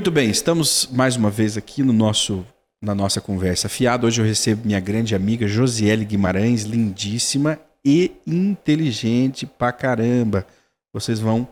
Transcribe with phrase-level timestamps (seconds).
[0.00, 2.42] Muito bem, estamos mais uma vez aqui no nosso
[2.82, 4.06] na nossa conversa fiada.
[4.06, 10.46] Hoje eu recebo minha grande amiga Josiele Guimarães, lindíssima e inteligente pra caramba.
[10.90, 11.46] Vocês vão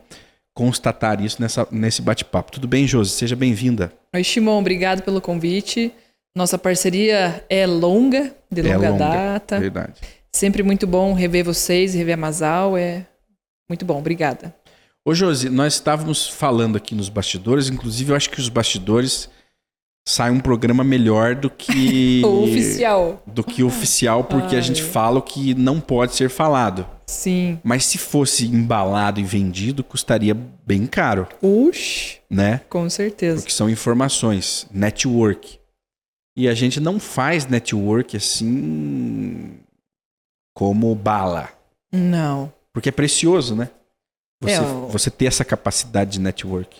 [0.51, 2.51] constatar isso nessa, nesse bate-papo.
[2.51, 3.11] Tudo bem, Josi?
[3.11, 3.93] Seja bem-vinda.
[4.15, 5.93] Oi, Shimon, obrigado pelo convite.
[6.35, 9.59] Nossa parceria é longa, de longa, é longa data.
[9.59, 10.01] Verdade.
[10.33, 12.75] Sempre muito bom rever vocês, rever a Masal.
[12.75, 13.05] É
[13.69, 14.55] muito bom, obrigada.
[15.09, 19.27] Ô, Josi, nós estávamos falando aqui nos bastidores, inclusive eu acho que os bastidores
[20.07, 23.23] sai um programa melhor do que o oficial.
[23.25, 24.61] Do que o oficial, porque Ai.
[24.61, 26.85] a gente fala o que não pode ser falado.
[27.07, 27.59] Sim.
[27.63, 31.27] Mas se fosse embalado e vendido, custaria bem caro.
[31.41, 32.17] Ux.
[32.29, 32.61] Né?
[32.69, 33.37] Com certeza.
[33.37, 35.57] Porque são informações, network.
[36.37, 39.57] E a gente não faz network assim
[40.53, 41.49] como bala.
[41.91, 42.53] Não.
[42.71, 43.69] Porque é precioso, né?
[44.41, 44.87] Você, é, o...
[44.87, 46.77] você ter essa capacidade de network.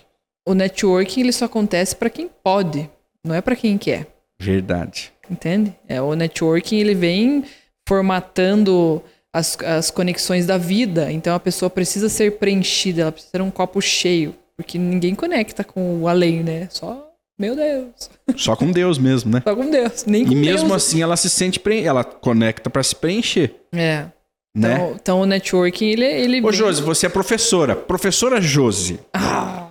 [0.48, 2.90] O networking ele só acontece para quem pode.
[3.24, 4.08] Não é para quem quer.
[4.40, 5.12] Verdade.
[5.30, 5.76] Entende?
[5.88, 7.44] É, o networking ele vem
[7.88, 9.04] formatando
[9.34, 11.12] as, as conexões da vida.
[11.12, 14.36] Então a pessoa precisa ser preenchida, ela precisa ter um copo cheio.
[14.56, 16.68] Porque ninguém conecta com o além, né?
[16.70, 17.08] Só.
[17.40, 18.10] Meu Deus.
[18.36, 19.42] Só com Deus mesmo, né?
[19.42, 20.04] Só com Deus.
[20.06, 20.84] Nem com e mesmo Deus.
[20.84, 21.60] assim ela se sente.
[21.60, 21.82] Pre...
[21.82, 23.56] Ela conecta para se preencher.
[23.72, 24.08] É.
[24.56, 24.74] Né?
[24.74, 26.06] Então, então o networking, ele.
[26.06, 26.54] ele Ô, vem...
[26.54, 27.76] Josi, você é professora.
[27.76, 29.00] Professora Josi.
[29.14, 29.68] Ah.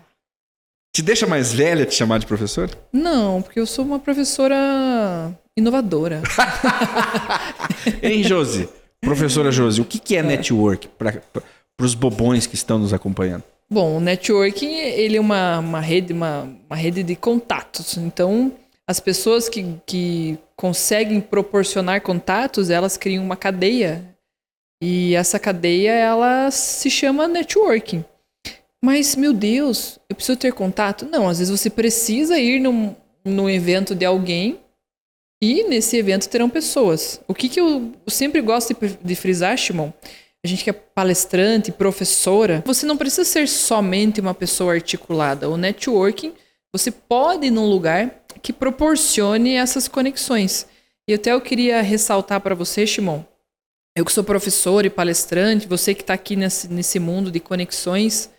[0.94, 2.70] Te deixa mais velha te chamar de professora?
[2.92, 6.22] Não, porque eu sou uma professora inovadora.
[8.02, 8.68] hein, Josi?
[9.00, 10.22] Professora Josi, o que, que é, é.
[10.22, 11.22] network para
[11.80, 13.44] os bobões que estão nos acompanhando?
[13.70, 17.96] Bom, o networking ele é uma, uma, rede, uma, uma rede de contatos.
[17.98, 18.52] Então,
[18.86, 24.02] as pessoas que, que conseguem proporcionar contatos, elas criam uma cadeia.
[24.82, 28.04] E essa cadeia, ela se chama networking.
[28.82, 31.04] Mas, meu Deus, eu preciso ter contato?
[31.06, 34.60] Não, às vezes você precisa ir num, num evento de alguém
[35.42, 37.20] e nesse evento terão pessoas.
[37.26, 39.91] O que, que eu sempre gosto de, de frisar, Shimon?
[40.44, 45.50] A gente que é palestrante, professora, você não precisa ser somente uma pessoa articulada.
[45.50, 46.32] O networking,
[46.72, 50.66] você pode ir num lugar que proporcione essas conexões.
[51.08, 53.22] E até eu queria ressaltar para você, Shimon,
[53.97, 58.31] eu que sou professor e palestrante, você que está aqui nesse, nesse mundo de conexões,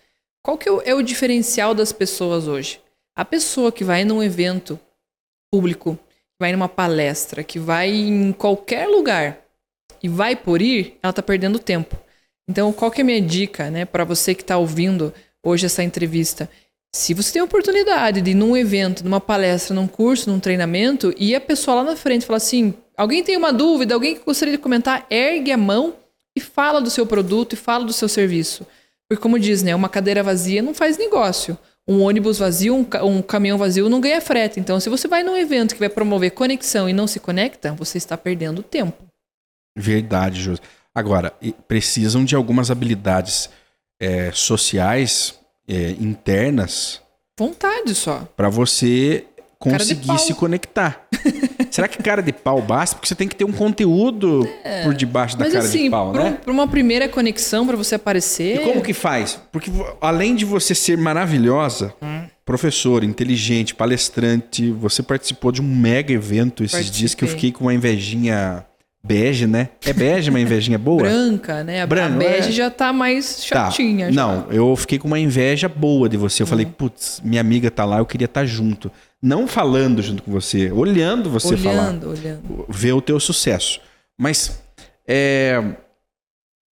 [0.42, 2.82] qual que é o, é o diferencial das pessoas hoje?
[3.16, 4.80] A pessoa que vai num evento
[5.52, 9.40] público, que vai numa palestra, que vai em qualquer lugar
[10.02, 11.98] e vai por ir, ela está perdendo tempo.
[12.50, 15.84] Então, qual que é a minha dica, né, para você que está ouvindo hoje essa
[15.84, 16.50] entrevista?
[16.96, 21.14] Se você tem a oportunidade de ir num evento, numa palestra, num curso, num treinamento,
[21.18, 24.56] e a pessoa lá na frente fala assim: alguém tem uma dúvida, alguém que gostaria
[24.56, 25.96] de comentar, ergue a mão
[26.36, 28.68] e fala do seu produto e fala do seu serviço.
[29.08, 31.58] Porque, como diz, né, uma cadeira vazia não faz negócio.
[31.88, 34.60] Um ônibus vazio, um, um caminhão vazio não ganha frete.
[34.60, 37.98] Então, se você vai num evento que vai promover conexão e não se conecta, você
[37.98, 39.02] está perdendo tempo.
[39.76, 40.62] Verdade, José.
[40.94, 41.34] Agora,
[41.70, 43.50] precisam de algumas habilidades
[44.00, 47.02] é, sociais é, internas.
[47.40, 48.28] Vontade só.
[48.36, 49.26] Para você
[49.60, 51.06] conseguir se conectar.
[51.70, 52.96] Será que cara de pau basta?
[52.96, 56.12] Porque você tem que ter um conteúdo é, por debaixo da cara assim, de pau,
[56.12, 56.38] pra, né?
[56.42, 58.62] Para uma primeira conexão, para você aparecer.
[58.62, 59.40] E como que faz?
[59.52, 59.70] Porque
[60.02, 62.24] além de você ser maravilhosa, hum.
[62.46, 67.00] professora, inteligente, palestrante, você participou de um mega evento esses Participei.
[67.00, 68.66] dias que eu fiquei com uma invejinha
[69.10, 69.70] bege, né?
[69.84, 71.02] É bege, uma invejinha boa?
[71.02, 71.82] Branca, né?
[71.82, 72.52] A, Branca, a bege é...
[72.52, 73.66] já tá mais tá.
[73.72, 74.08] chatinha.
[74.08, 74.12] Tá.
[74.14, 76.44] Não, eu fiquei com uma inveja boa de você.
[76.44, 76.50] Eu hum.
[76.50, 80.32] falei, putz, minha amiga tá lá, eu queria estar tá junto não falando junto com
[80.32, 81.90] você, olhando você olhando, falar.
[81.90, 82.66] Olhando, olhando.
[82.70, 83.82] Ver o teu sucesso.
[84.18, 84.62] Mas
[85.06, 85.62] é...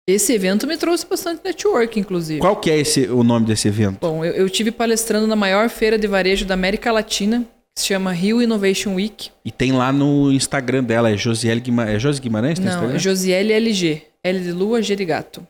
[0.07, 2.40] Esse evento me trouxe bastante network, inclusive.
[2.40, 3.97] Qual que é esse, o nome desse evento?
[4.00, 7.44] Bom, eu, eu tive palestrando na maior feira de varejo da América Latina,
[7.78, 9.30] se chama Rio Innovation Week.
[9.44, 11.96] E tem lá no Instagram dela, é Josiele Guimarães.
[11.96, 12.59] É Josi Guimarães?
[12.59, 14.02] Não, é Josiele LG.
[14.24, 15.46] L de Lua, G de Gato.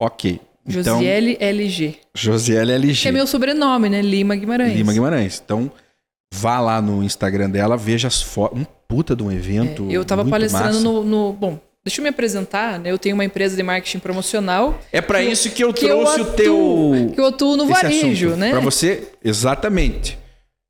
[0.00, 0.40] Ok.
[0.66, 1.96] Josiele então, LG.
[2.14, 3.02] Josiele LG.
[3.02, 4.00] Que é meu sobrenome, né?
[4.02, 4.76] Lima Guimarães.
[4.76, 5.42] Lima Guimarães.
[5.44, 5.70] Então,
[6.32, 8.60] vá lá no Instagram dela, veja as fotos.
[8.60, 9.88] Um puta de um evento.
[9.90, 12.90] É, eu tava palestrando no, no, Bom, deixa eu me apresentar, né?
[12.90, 14.78] Eu tenho uma empresa de marketing promocional.
[14.92, 17.12] É para isso que eu que trouxe eu atuo, o teu.
[17.14, 18.38] Que eu atuo no varejo, assunto.
[18.38, 18.50] né?
[18.50, 20.18] Para você, exatamente.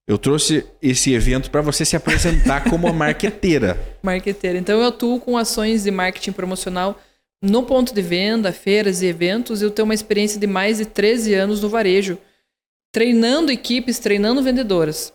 [0.09, 3.79] Eu trouxe esse evento para você se apresentar como uma marqueteira.
[4.03, 4.57] marqueteira.
[4.57, 6.99] Então eu atuo com ações de marketing promocional
[7.43, 9.61] no ponto de venda, feiras e eventos.
[9.61, 12.17] Eu tenho uma experiência de mais de 13 anos no varejo,
[12.91, 15.13] treinando equipes, treinando vendedoras.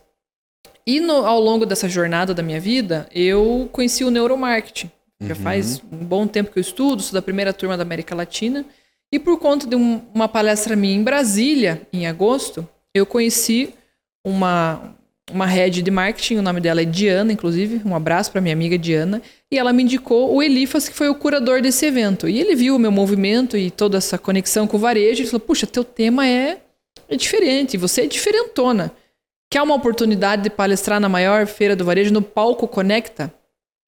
[0.85, 4.91] E no, ao longo dessa jornada da minha vida, eu conheci o neuromarketing.
[5.19, 5.41] Já uhum.
[5.41, 8.63] faz um bom tempo que eu estudo, sou da primeira turma da América Latina.
[9.11, 13.73] E por conta de um, uma palestra minha em Brasília, em agosto, eu conheci
[14.23, 14.95] uma,
[15.31, 18.77] uma head de marketing, o nome dela é Diana, inclusive, um abraço para minha amiga
[18.77, 19.21] Diana,
[19.51, 22.27] e ela me indicou o Elifas, que foi o curador desse evento.
[22.27, 25.41] E ele viu o meu movimento e toda essa conexão com o varejo e falou:
[25.41, 26.59] Puxa, teu tema é,
[27.09, 28.91] é diferente, você é diferentona.
[29.49, 33.31] Quer uma oportunidade de palestrar na maior feira do varejo, no Palco Conecta,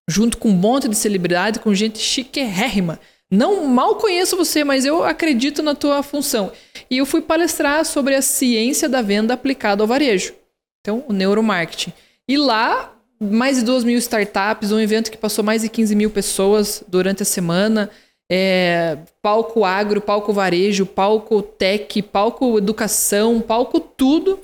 [0.08, 3.00] junto com um monte de celebridade, com gente chiquérrima.
[3.32, 6.52] Não mal conheço você, mas eu acredito na tua função.
[6.90, 10.34] E eu fui palestrar sobre a ciência da venda aplicada ao varejo.
[10.82, 11.92] Então, o neuromarketing.
[12.28, 16.12] E lá, mais de 2 mil startups, um evento que passou mais de 15 mil
[16.12, 17.90] pessoas durante a semana.
[18.32, 24.40] É, palco agro, palco varejo, palco tech, palco educação, palco tudo.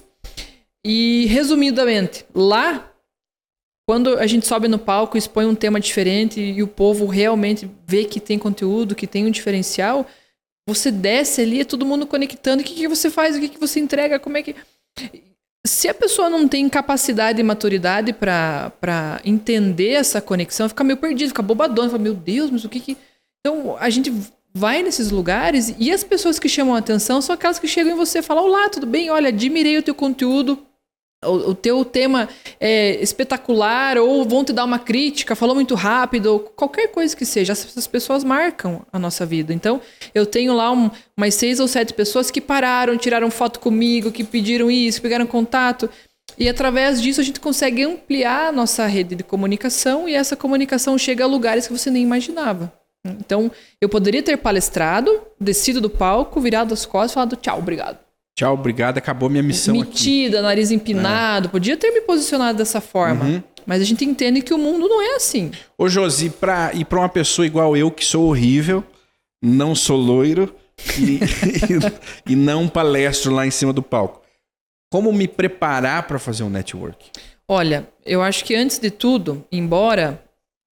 [0.83, 2.90] E resumidamente, lá,
[3.91, 8.05] quando a gente sobe no palco, expõe um tema diferente e o povo realmente vê
[8.05, 10.07] que tem conteúdo, que tem um diferencial,
[10.65, 12.61] você desce ali, é todo mundo conectando.
[12.61, 13.35] O que, que você faz?
[13.35, 14.17] O que, que você entrega?
[14.17, 14.55] Como é que.
[15.67, 21.27] Se a pessoa não tem capacidade e maturidade para entender essa conexão, fica meio perdido,
[21.27, 22.97] fica bobadona, fica, meu Deus, mas o que que.
[23.41, 24.09] Então, a gente
[24.53, 27.97] vai nesses lugares e as pessoas que chamam a atenção são aquelas que chegam em
[27.97, 29.09] você e falam: Olá, tudo bem?
[29.09, 30.65] Olha, admirei o teu conteúdo,
[31.23, 32.27] o, o teu tema
[32.59, 37.25] é espetacular, ou vão te dar uma crítica, falou muito rápido, ou qualquer coisa que
[37.25, 39.53] seja, essas pessoas marcam a nossa vida.
[39.53, 39.79] Então,
[40.15, 44.23] eu tenho lá um, umas seis ou sete pessoas que pararam, tiraram foto comigo, que
[44.23, 45.89] pediram isso, pegaram contato.
[46.37, 50.97] E através disso a gente consegue ampliar a nossa rede de comunicação e essa comunicação
[50.97, 52.73] chega a lugares que você nem imaginava.
[53.05, 58.10] Então, eu poderia ter palestrado, descido do palco, virado as costas e falado tchau, obrigado.
[58.41, 60.43] Tchau, obrigado, acabou minha missão Metida, aqui.
[60.43, 61.47] nariz empinado.
[61.47, 61.51] É.
[61.51, 63.23] Podia ter me posicionado dessa forma.
[63.23, 63.43] Uhum.
[63.67, 65.51] Mas a gente entende que o mundo não é assim.
[65.77, 68.83] Ô, Josi, pra, e para uma pessoa igual eu, que sou horrível,
[69.43, 70.55] não sou loiro
[70.97, 71.19] e,
[72.25, 74.23] e, e não palestro lá em cima do palco,
[74.91, 77.11] como me preparar para fazer um network?
[77.47, 80.19] Olha, eu acho que antes de tudo, embora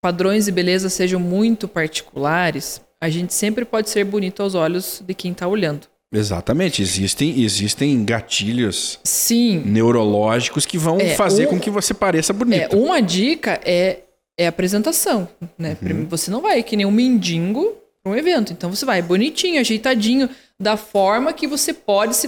[0.01, 5.13] padrões de beleza sejam muito particulares, a gente sempre pode ser bonito aos olhos de
[5.13, 5.88] quem está olhando.
[6.12, 9.62] Exatamente, existem, existem gatilhos Sim.
[9.64, 12.76] neurológicos que vão é, fazer um, com que você pareça bonita.
[12.76, 14.00] É, uma dica é,
[14.36, 15.30] é apresentação.
[15.58, 15.78] Né?
[15.82, 16.08] Uhum.
[16.08, 18.52] Você não vai que nem um mendigo para um evento.
[18.52, 20.28] Então você vai bonitinho, ajeitadinho,
[20.60, 22.28] da forma que você pode se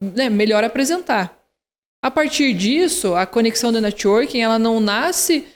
[0.00, 1.38] né, melhor apresentar.
[2.02, 5.46] A partir disso, a conexão do networking ela não nasce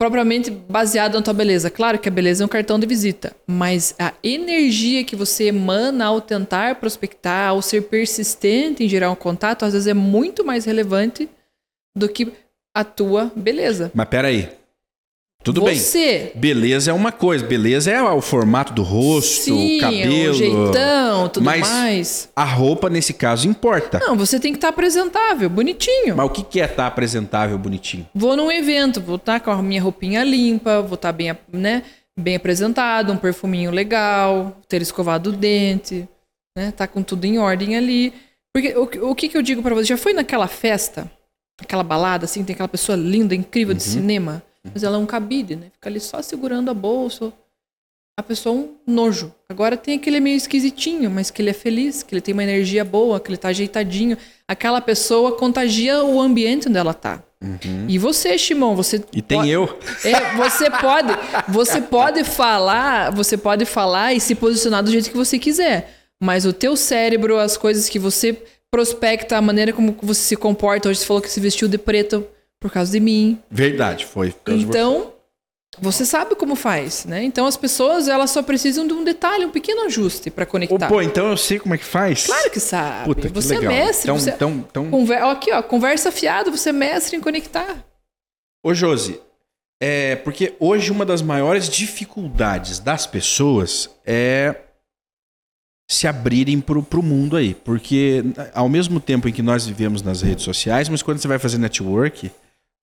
[0.00, 1.68] propriamente baseado na tua beleza.
[1.68, 6.06] Claro que a beleza é um cartão de visita, mas a energia que você emana
[6.06, 10.64] ao tentar prospectar, ao ser persistente em gerar um contato, às vezes é muito mais
[10.64, 11.28] relevante
[11.94, 12.32] do que
[12.74, 13.90] a tua beleza.
[13.92, 14.48] Mas peraí,
[15.42, 16.30] tudo Você.
[16.34, 16.40] bem.
[16.40, 17.44] Beleza é uma coisa.
[17.44, 20.30] Beleza é o formato do rosto, Sim, o cabelo.
[20.30, 22.28] O jeitão, tudo mas mais.
[22.36, 23.98] A roupa, nesse caso, importa.
[24.00, 26.14] Não, você tem que estar tá apresentável, bonitinho.
[26.14, 28.06] Mas o que é estar tá apresentável, bonitinho?
[28.14, 31.84] Vou num evento, vou estar tá com a minha roupinha limpa, vou estar bem, né,
[32.18, 36.06] bem apresentado, um perfuminho legal, ter escovado o dente,
[36.54, 36.70] né?
[36.70, 38.12] Tá com tudo em ordem ali.
[38.54, 39.86] Porque o, o que, que eu digo para você?
[39.86, 41.10] Já foi naquela festa,
[41.58, 43.78] aquela balada, assim, tem aquela pessoa linda, incrível uhum.
[43.78, 44.42] de cinema?
[44.72, 45.66] Mas ela é um cabide, né?
[45.72, 47.32] Fica ali só segurando a bolsa.
[48.18, 49.34] A pessoa é um nojo.
[49.48, 52.84] Agora tem aquele meio esquisitinho, mas que ele é feliz, que ele tem uma energia
[52.84, 54.18] boa, que ele tá ajeitadinho.
[54.46, 57.22] Aquela pessoa contagia o ambiente onde ela tá.
[57.42, 57.86] Uhum.
[57.88, 59.50] E você, Shimon, você E tem pode...
[59.50, 59.78] eu.
[60.04, 61.08] É, você pode,
[61.48, 65.90] você pode falar, você pode falar e se posicionar do jeito que você quiser,
[66.22, 68.36] mas o teu cérebro, as coisas que você
[68.70, 72.26] prospecta, a maneira como você se comporta, hoje você falou que se vestiu de preto,
[72.60, 73.40] por causa de mim.
[73.50, 74.34] Verdade, foi.
[74.46, 75.14] Então,
[75.78, 77.22] você sabe como faz, né?
[77.22, 80.88] Então as pessoas elas só precisam de um detalhe, um pequeno ajuste para conectar.
[80.88, 82.26] pô, então eu sei como é que faz.
[82.26, 83.06] Claro que sabe.
[83.06, 83.72] Puta, que você é legal.
[83.72, 84.10] é mestre.
[84.10, 84.30] Então, você...
[84.30, 84.90] então, então...
[84.90, 85.22] Conver...
[85.22, 87.84] Aqui, ó, conversa fiado, você é mestre em conectar.
[88.62, 89.18] Ô, Josi,
[89.80, 94.54] é porque hoje uma das maiores dificuldades das pessoas é
[95.90, 97.54] se abrirem para o mundo aí.
[97.54, 101.38] Porque ao mesmo tempo em que nós vivemos nas redes sociais, mas quando você vai
[101.38, 102.30] fazer network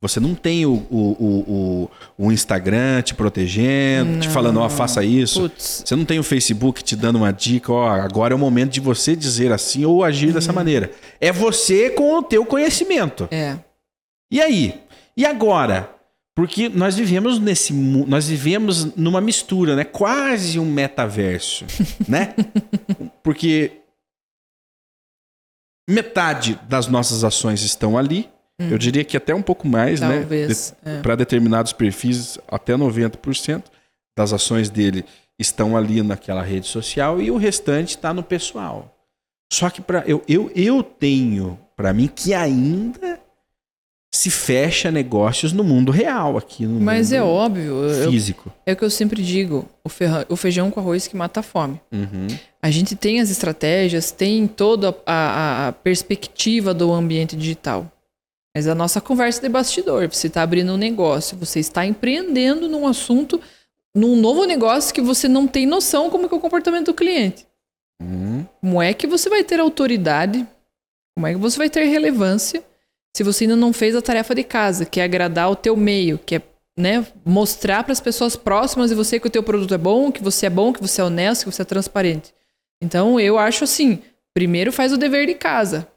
[0.01, 4.20] você não tem o, o, o, o Instagram te protegendo, não.
[4.20, 5.51] te falando, ó, oh, faça isso.
[5.58, 8.74] Você não tem o Facebook te dando uma dica, ó, oh, agora é o momento
[8.74, 10.34] de você dizer assim ou agir uhum.
[10.34, 10.92] dessa maneira.
[11.20, 13.27] É você com o teu conhecimento.
[13.32, 13.58] É.
[14.32, 14.82] E aí?
[15.16, 15.89] E agora?
[16.36, 19.84] Porque nós vivemos nesse nós vivemos numa mistura, né?
[19.84, 21.66] Quase um metaverso,
[22.08, 22.36] né?
[23.24, 23.82] Porque
[25.89, 28.70] metade das nossas ações estão ali, Hum.
[28.72, 30.20] Eu diria que até um pouco mais, né?
[30.20, 30.92] Talvez, né?
[30.94, 31.02] De, é.
[31.02, 33.64] Para determinados perfis, até 90%
[34.18, 35.06] das ações dele
[35.40, 38.94] estão ali naquela rede social e o restante está no pessoal.
[39.54, 43.20] Só que para eu, eu, eu tenho para mim que ainda
[44.14, 48.52] se fecha negócios no mundo real aqui no Mas é óbvio, eu- físico.
[48.66, 51.44] é o que eu sempre digo: o, ferra- o feijão com arroz que mata a
[51.44, 51.80] fome.
[51.92, 52.26] Uhum.
[52.62, 57.92] A gente tem as estratégias, tem toda a, a- a perspectiva do ambiente digital.
[58.58, 62.88] Mas a nossa conversa de bastidor, você está abrindo um negócio, você está empreendendo num
[62.88, 63.40] assunto,
[63.94, 67.46] num novo negócio que você não tem noção como que é o comportamento do cliente.
[68.02, 68.48] Uhum.
[68.60, 70.44] Como é que você vai ter autoridade?
[71.16, 72.64] Como é que você vai ter relevância
[73.16, 76.18] se você ainda não fez a tarefa de casa, que é agradar o teu meio,
[76.18, 76.42] que é
[76.76, 80.24] né, mostrar para as pessoas próximas de você que o teu produto é bom, que
[80.24, 82.34] você é bom, que você é honesto, que você é transparente.
[82.82, 84.00] Então, eu acho assim,
[84.34, 85.88] primeiro faz o dever de casa.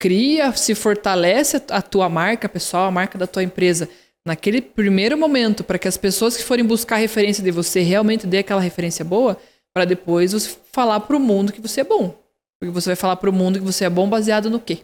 [0.00, 3.86] Cria, se fortalece a- tua marca pessoal, a marca da tua empresa
[4.26, 8.38] naquele primeiro momento, para que as pessoas que forem buscar referência de você realmente dê
[8.38, 9.36] aquela referência boa,
[9.74, 12.18] para depois você falar pro mundo que você é bom.
[12.58, 14.78] Porque você vai falar pro mundo que você é bom baseado no quê?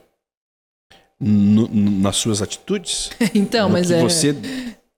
[1.19, 3.11] No- no- nas suas atitudes?
[3.35, 4.01] Então, no mas que é.
[4.03, 4.37] você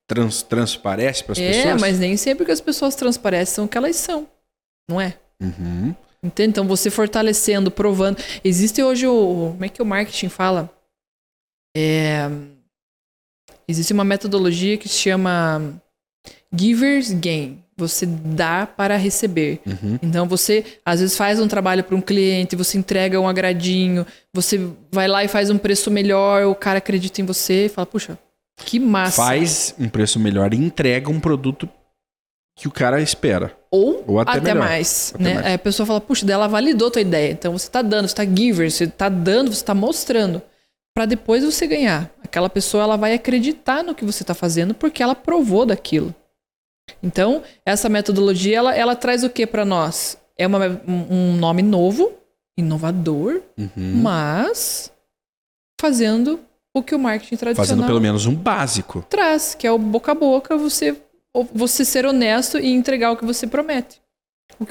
[0.08, 1.80] trans- transparece para as É, pessoas?
[1.80, 4.26] mas nem sempre que as pessoas transparecem são o que elas são.
[4.90, 5.14] Não é?
[5.40, 5.94] Uhum.
[6.22, 6.50] Entende?
[6.50, 8.18] Então, você fortalecendo, provando.
[8.44, 9.50] Existe hoje o.
[9.52, 10.70] Como é que o marketing fala?
[11.76, 12.28] É,
[13.68, 15.80] existe uma metodologia que se chama
[16.52, 17.62] Givers Gain.
[17.76, 19.60] Você dá para receber.
[19.64, 19.98] Uhum.
[20.02, 24.68] Então você às vezes faz um trabalho para um cliente, você entrega um agradinho, você
[24.90, 28.18] vai lá e faz um preço melhor, o cara acredita em você e fala, puxa,
[28.56, 29.22] que massa.
[29.22, 31.68] Faz um preço melhor e entrega um produto
[32.56, 33.56] que o cara espera.
[33.70, 35.12] Ou, Ou até até, mais.
[35.14, 35.34] Até né?
[35.34, 35.46] mais.
[35.46, 37.32] Aí a pessoa fala, puxa, dela validou tua ideia.
[37.32, 40.40] Então você tá dando, você tá giver, você tá dando, você tá mostrando.
[40.94, 42.10] Pra depois você ganhar.
[42.24, 46.14] Aquela pessoa ela vai acreditar no que você tá fazendo porque ela provou daquilo.
[47.02, 50.18] Então, essa metodologia, ela, ela traz o que para nós?
[50.36, 52.12] É uma- um um nome novo,
[52.56, 53.70] inovador, Uhum.
[54.02, 54.90] mas
[55.80, 56.40] fazendo
[56.74, 59.04] o que o marketing tradicional Fazendo pelo menos um básico.
[59.08, 60.96] traz, que é o boca a boca, você,
[61.52, 64.00] você ser honesto e entregar o que você promete.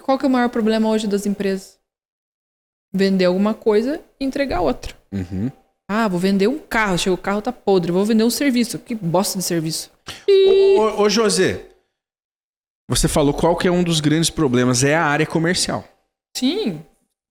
[0.03, 1.77] Qual que é o maior problema hoje das empresas?
[2.93, 4.95] Vender alguma coisa e entregar outra.
[5.11, 5.51] Uhum.
[5.89, 8.77] Ah, vou vender um carro, chega o carro tá podre, vou vender um serviço.
[8.79, 9.91] Que bosta de serviço.
[10.27, 11.65] Ô, ô, ô, José,
[12.89, 15.85] você falou qual que é um dos grandes problemas, é a área comercial.
[16.35, 16.81] Sim.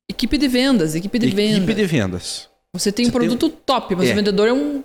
[0.09, 1.75] Equipe de vendas, equipe de Equipe venda.
[1.75, 2.49] de vendas.
[2.75, 4.13] Você tem Você um produto top, mas É.
[4.13, 4.85] o vendedor é um.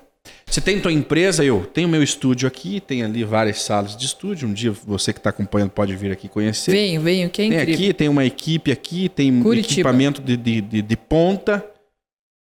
[0.51, 4.50] Você tem tua empresa, eu tenho meu estúdio aqui, tem ali várias salas de estúdio.
[4.50, 6.72] Um dia você que está acompanhando pode vir aqui conhecer.
[6.72, 7.74] Venho, venho, que é tem incrível.
[7.74, 9.74] aqui, tem uma equipe aqui, tem Curitiba.
[9.89, 11.65] equipamento de, de, de, de ponta.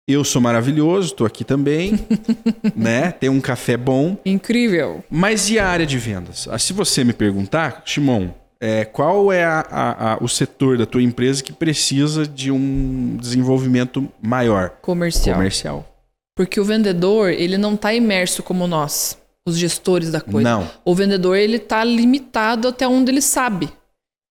[0.08, 2.00] Eu sou maravilhoso, estou aqui também.
[2.76, 3.12] né?
[3.12, 4.16] Tem um café bom.
[4.24, 5.04] Incrível.
[5.10, 6.48] Mas e a área de vendas?
[6.48, 8.28] Ah, Se você me perguntar, Shimon,
[8.62, 13.18] é, qual é a- a- a- o setor da tua empresa que precisa de um
[13.20, 14.70] desenvolvimento maior?
[14.80, 15.38] Comercial.
[15.38, 15.95] Comercial.
[16.36, 20.50] Porque o vendedor, ele não tá imerso como nós, os gestores da coisa.
[20.50, 20.70] Não.
[20.84, 23.70] O vendedor, ele tá limitado até onde ele sabe.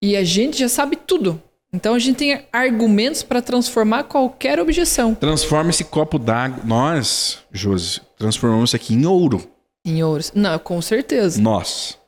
[0.03, 1.41] E a gente já sabe tudo.
[1.73, 6.63] Então a gente tem argumentos para transformar qualquer objeção Transforma esse copo d'água.
[6.65, 9.43] Nós, Josi, transformamos isso aqui em ouro.
[9.85, 10.31] em ouros.
[10.35, 11.41] Não, com certeza.
[11.41, 11.99] Nós.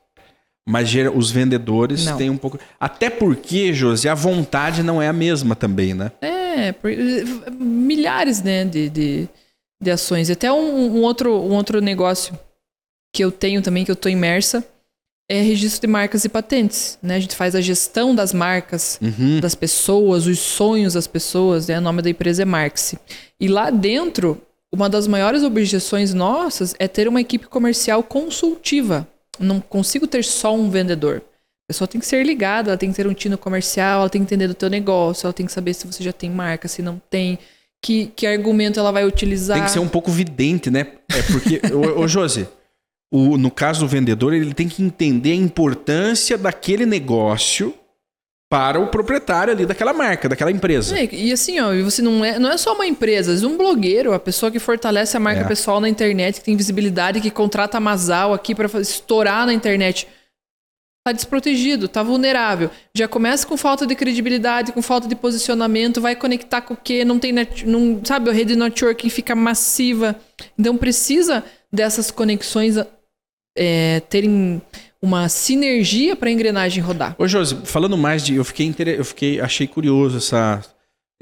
[0.68, 2.16] Mas os vendedores Não.
[2.16, 2.58] têm um pouco.
[2.78, 6.10] Até porque, Josi, a vontade não é a mesma também, né?
[6.20, 6.90] É, por-
[7.58, 9.28] milhares, né, de, de,
[9.80, 10.28] de ações.
[10.28, 12.38] E até um, um outro, um outro negócio
[13.12, 14.66] que eu tenho também, que eu tô imersa,
[15.28, 16.98] é registro de marcas e patentes.
[17.02, 17.16] Né?
[17.16, 19.40] A gente faz a gestão das marcas, Uhum.
[19.40, 21.78] das pessoas, os sonhos das pessoas, né?
[21.78, 22.98] O nome da empresa é Marxi.
[23.40, 24.40] E lá dentro,
[24.72, 29.06] uma das maiores objeções nossas é ter uma equipe comercial consultiva.
[29.38, 31.16] Não consigo ter só um vendedor.
[31.64, 34.20] A pessoa tem que ser ligada, ela tem que ter um tino comercial, ela tem
[34.20, 36.80] que entender do teu negócio, ela tem que saber se você já tem marca, se
[36.80, 37.38] não tem,
[37.82, 39.56] que, que argumento ela vai utilizar.
[39.56, 40.86] Tem que ser um pouco vidente, né?
[41.08, 42.48] É porque, ô, ô Josi,
[43.12, 47.72] o, no caso do vendedor, ele tem que entender a importância daquele negócio
[48.48, 50.96] para o proprietário ali daquela marca, daquela empresa.
[50.96, 54.12] É, E assim, ó, você não é, não é só uma empresa, vezes um blogueiro,
[54.12, 55.44] a pessoa que fortalece a marca É.
[55.44, 60.06] pessoal na internet, que tem visibilidade, que contrata a Masal aqui para estourar na internet.
[61.06, 62.68] Tá desprotegido, tá vulnerável.
[62.92, 67.04] Já começa com falta de credibilidade, com falta de posicionamento, vai conectar com o quê?
[67.04, 70.16] Não tem, net, não, sabe, a rede de networking fica massiva.
[70.58, 72.74] Então precisa dessas conexões
[73.56, 74.60] é, terem
[75.00, 77.14] uma sinergia para a engrenagem rodar.
[77.16, 78.34] Ô Josi, falando mais de.
[78.34, 79.40] Eu fiquei, eu fiquei.
[79.40, 80.60] Achei curioso essa,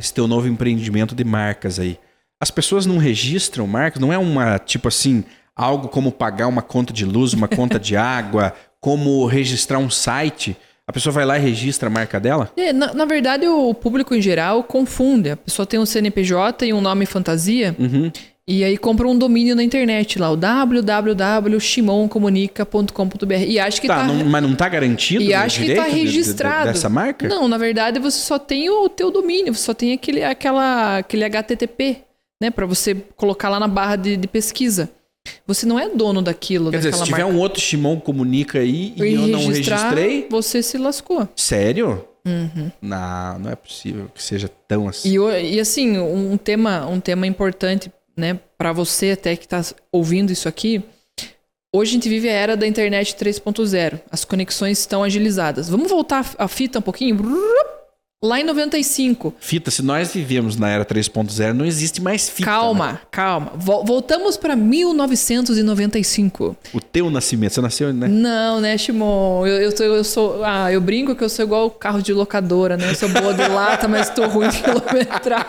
[0.01, 1.99] esse teu novo empreendimento de marcas aí.
[2.41, 4.01] As pessoas não registram marcas?
[4.01, 5.25] Não é uma, tipo assim,
[5.55, 10.55] algo como pagar uma conta de luz, uma conta de água, como registrar um site.
[10.87, 12.53] A pessoa vai lá e registra a marca dela?
[12.55, 15.31] É, na, na verdade, o público em geral confunde.
[15.31, 18.13] A pessoa tem um CNPJ e um nome fantasia Uhum.
[18.47, 24.05] E aí compra um domínio na internet lá, o www.chimoncomunica.com.br e acha que Tá, tá...
[24.07, 26.67] não- mas não tá garantido E acho que tá de- de- de- registrado.
[26.67, 27.27] dessa marca?
[27.27, 31.25] Não, na verdade você só tem o teu domínio, você só tem aquele, aquela, aquele
[31.25, 31.99] HTTP,
[32.43, 32.51] né?
[32.51, 34.91] Pra você colocar lá na barra de, de pesquisa.
[35.47, 37.35] Você não é dono daquilo, Quer dizer, se tiver marca.
[37.35, 41.29] um outro Shimon comunica aí e, E eu não registrei, Você se lascou.
[41.37, 42.05] sério?
[42.27, 42.71] Uhum.
[42.81, 45.11] Não, não é possível que seja tão assim.
[45.11, 49.63] E, e, assim, um tema, um tema importante, né, para você até que tá
[49.93, 50.83] ouvindo isso aqui.
[51.75, 54.01] Hoje a gente vive a era da internet 3.0.
[54.11, 55.69] As conexões estão agilizadas.
[55.69, 57.19] Vamos voltar a fita um pouquinho?
[58.27, 59.35] Lá em 95.
[59.39, 62.51] Fita, se nós vivemos na era 3.0, não existe mais fita.
[62.51, 62.57] né?
[62.57, 63.53] calma, calma.
[63.55, 66.57] Vol- voltamos para 1995.
[66.73, 68.09] O teu nascimento, você nasceu, né?
[68.09, 69.47] Não, né, Shimon?
[69.47, 70.43] Eu, eu, sou, eu sou.
[70.45, 72.89] Ah, eu brinco que eu sou igual carro de locadora, né?
[72.91, 75.47] Eu sou boa de lata, mas tô ruim de quilometragem.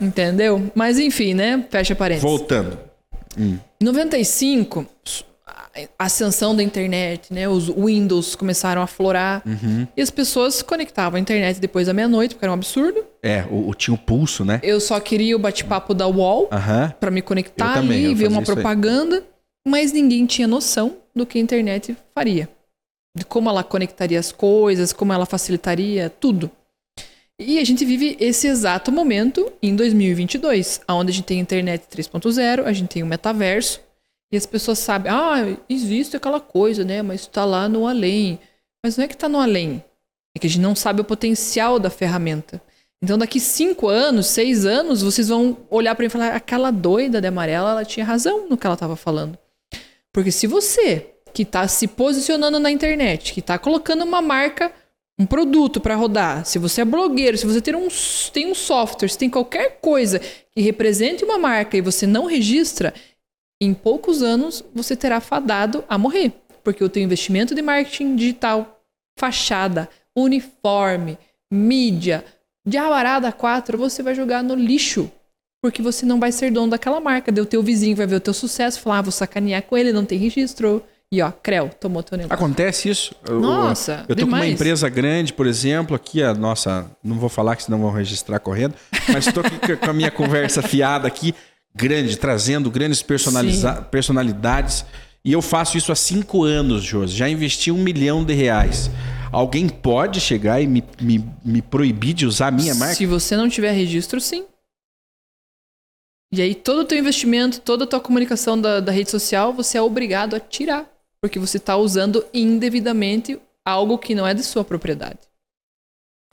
[0.00, 0.72] Entendeu?
[0.74, 1.64] Mas enfim, né?
[1.70, 2.28] Fecha parênteses.
[2.28, 2.76] Voltando.
[3.38, 4.84] Em 95,
[5.98, 7.48] a ascensão da internet, né?
[7.48, 9.42] Os Windows começaram a florar.
[9.44, 9.86] Uhum.
[9.96, 13.04] E as pessoas conectavam a internet depois da meia-noite, porque era um absurdo.
[13.22, 14.60] É, o, o- tinha o pulso, né?
[14.62, 16.92] Eu só queria o bate-papo da UOL Aham.
[17.00, 18.54] para me conectar também, ali, ver uma isso aí.
[18.56, 19.24] propaganda,
[19.66, 22.48] mas ninguém tinha noção do que a internet faria.
[23.16, 26.50] De como ela conectaria as coisas, como ela facilitaria tudo.
[27.40, 31.84] E a gente vive esse exato momento em 2022, onde a gente tem a internet
[31.90, 33.80] 3.0, a gente tem o metaverso,
[34.32, 37.02] e as pessoas sabem, ah, existe aquela coisa, né?
[37.02, 38.38] Mas está lá no além.
[38.84, 39.82] Mas não é que está no além,
[40.36, 42.60] é que a gente não sabe o potencial da ferramenta.
[43.02, 47.20] Então, daqui cinco anos, seis anos, vocês vão olhar para mim e falar: aquela doida
[47.20, 49.38] de amarela, ela tinha razão no que ela estava falando.
[50.12, 54.72] Porque se você, que está se posicionando na internet, que está colocando uma marca,
[55.18, 57.88] um produto para rodar, se você é blogueiro, se você tem um,
[58.32, 62.94] tem um software, se tem qualquer coisa que represente uma marca e você não registra,
[63.64, 66.32] em poucos anos você terá fadado a morrer.
[66.62, 68.80] Porque o teu investimento de marketing digital,
[69.18, 71.18] fachada, uniforme,
[71.52, 72.24] mídia,
[72.66, 75.10] diabarada 4, você vai jogar no lixo.
[75.62, 77.32] Porque você não vai ser dono daquela marca.
[77.40, 80.04] O teu vizinho vai ver o teu sucesso falar, ah, vou sacanear com ele, não
[80.04, 80.82] tem registro.
[81.12, 82.34] E ó, Creu, tomou teu negócio.
[82.34, 83.14] Acontece isso.
[83.26, 84.52] Eu- Nossa, eu tô com uma demais.
[84.54, 88.74] empresa grande, por exemplo, aqui a nossa, não vou falar que senão vão registrar correndo,
[89.12, 91.32] mas estou aqui com a minha conversa fiada aqui,
[91.74, 94.84] grande, trazendo grandes personalidades.
[95.24, 97.16] E eu faço isso há cinco anos, Josi.
[97.16, 98.90] Já investi um milhão de reais.
[99.32, 102.94] Alguém pode chegar e me, me, me proibir de usar a minha marca?
[102.94, 104.44] Se você não tiver registro, sim.
[106.32, 109.78] E aí, todo o teu investimento, toda a tua comunicação da, da rede social, você
[109.78, 110.88] é obrigado a tirar.
[111.20, 115.18] Porque você está usando indevidamente algo que não é de sua propriedade.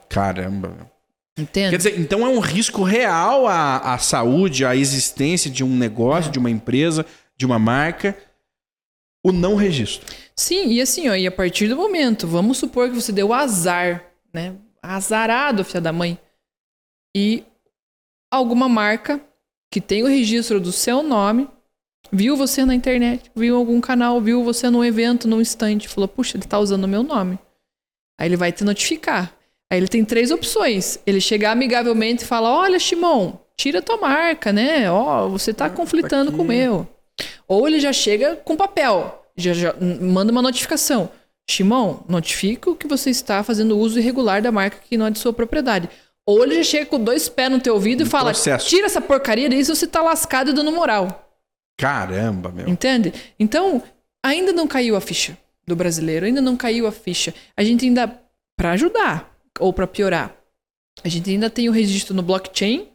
[0.09, 0.90] Caramba.
[1.37, 1.71] Entende?
[1.71, 6.29] Quer dizer, então é um risco real à, à saúde, à existência de um negócio,
[6.29, 6.31] É.
[6.31, 7.05] de uma empresa,
[7.37, 8.17] de uma marca,
[9.23, 10.05] o não registro.
[10.35, 14.05] Sim, e assim, ó, e a partir do momento, vamos supor que você deu azar,
[14.33, 14.55] né?
[14.81, 16.19] Azarado, filha da mãe.
[17.15, 17.43] E
[18.31, 19.21] alguma marca
[19.71, 21.47] que tem o registro do seu nome,
[22.11, 26.35] viu você na internet, viu algum canal, viu você num evento, num stand, falou, puxa,
[26.37, 27.39] ele tá usando o meu nome.
[28.19, 29.33] Aí ele vai te notificar.
[29.71, 30.99] Aí ele tem três opções.
[31.07, 34.91] Ele chegar amigavelmente e fala, olha, Shimon, tira tua marca, né?
[34.91, 36.37] Ó, você tá conflitando aqui.
[36.37, 36.85] com o meu.
[37.47, 41.09] Ou ele já chega com papel, já, já n- manda uma notificação.
[41.49, 45.31] Shimon, notifica que você está fazendo uso irregular da marca que não é de sua
[45.31, 45.89] propriedade.
[46.25, 48.67] Ou ele já chega com dois pés no teu ouvido e Um fala: processo.
[48.67, 51.29] tira essa porcaria daí se você tá lascado e dando moral.
[51.77, 52.67] Caramba, meu.
[52.69, 53.13] Entende?
[53.39, 53.81] Então,
[54.23, 57.33] ainda não caiu a ficha do brasileiro, ainda não caiu a ficha.
[57.57, 58.19] A gente ainda,
[58.57, 60.35] para ajudar ou para piorar,
[61.03, 62.87] a gente ainda tem o registro no blockchain,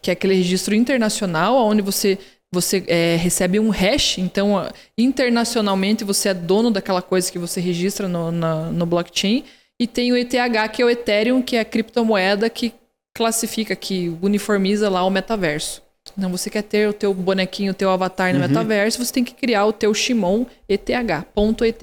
[0.00, 2.18] que é aquele registro internacional, onde você,
[2.52, 4.18] você é, recebe um hash.
[4.18, 4.54] Então,
[4.96, 9.44] internacionalmente, você é dono daquela coisa que você registra no, na- no blockchain.
[9.80, 10.32] E tem o ETH,
[10.72, 12.72] que é o Ethereum, que é a criptomoeda que
[13.16, 15.82] classifica, que uniformiza lá o metaverso.
[16.16, 19.34] Então, você quer ter o teu bonequinho, o teu avatar no metaverso, você tem que
[19.34, 20.88] criar o teu Shimon ETH,
[21.34, 21.82] ponto ETH.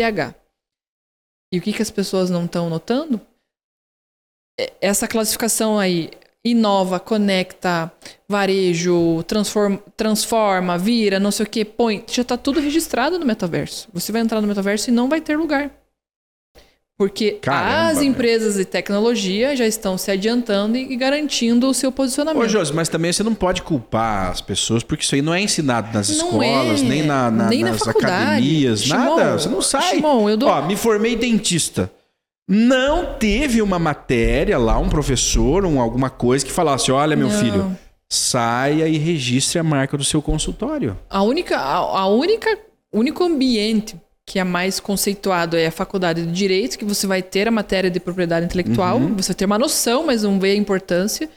[1.54, 3.20] E o que, que as pessoas não estão notando?
[4.60, 6.10] É- Essa classificação aí
[6.44, 7.92] inova, conecta,
[8.28, 12.04] varejo, transforma, transforma, vira, não sei o que, põe.
[12.12, 13.88] Já está tudo registrado no metaverso.
[13.94, 15.70] Você vai entrar no metaverso e não vai ter lugar.
[16.98, 22.44] Porque Caramba, as empresas de tecnologia já estão se adiantando e garantindo o seu posicionamento.
[22.44, 25.40] Ô, Josi, mas também você não pode culpar as pessoas, porque isso aí não é
[25.42, 26.84] ensinado nas Não escolas, é.
[26.84, 28.14] nem, na, na- Nem na nas faculdade.
[28.14, 29.32] academias, Shimon, nada.
[29.40, 29.82] Você não sai.
[29.96, 31.90] Shimon, dou- Ó, me formei dentista.
[32.52, 37.40] Não teve uma matéria lá, um professor, um, alguma coisa que falasse: olha, meu Não.
[37.40, 37.78] filho,
[38.12, 40.98] saia e registre a marca do seu consultório.
[41.08, 42.58] A única, a, a única,
[42.92, 47.48] único ambiente que é mais conceituado é a faculdade de direito, que você vai ter
[47.48, 49.16] a matéria de propriedade intelectual, Uhum.
[49.16, 51.28] você vai ter uma noção, mas não vê a importância.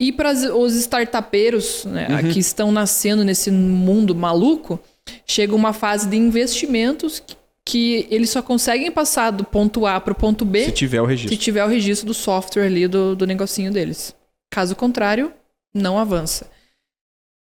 [0.00, 2.30] E para os startupeiros né, Uhum.
[2.32, 4.80] que estão nascendo nesse mundo maluco,
[5.26, 7.36] chega uma fase de investimentos que,
[7.70, 11.04] que eles só conseguem passar do ponto A para o ponto B Se tiver o
[11.04, 11.36] se registro.
[11.36, 14.14] tiver o registro do software ali do, do negocinho deles.
[14.50, 15.32] Caso contrário,
[15.72, 16.50] não avança.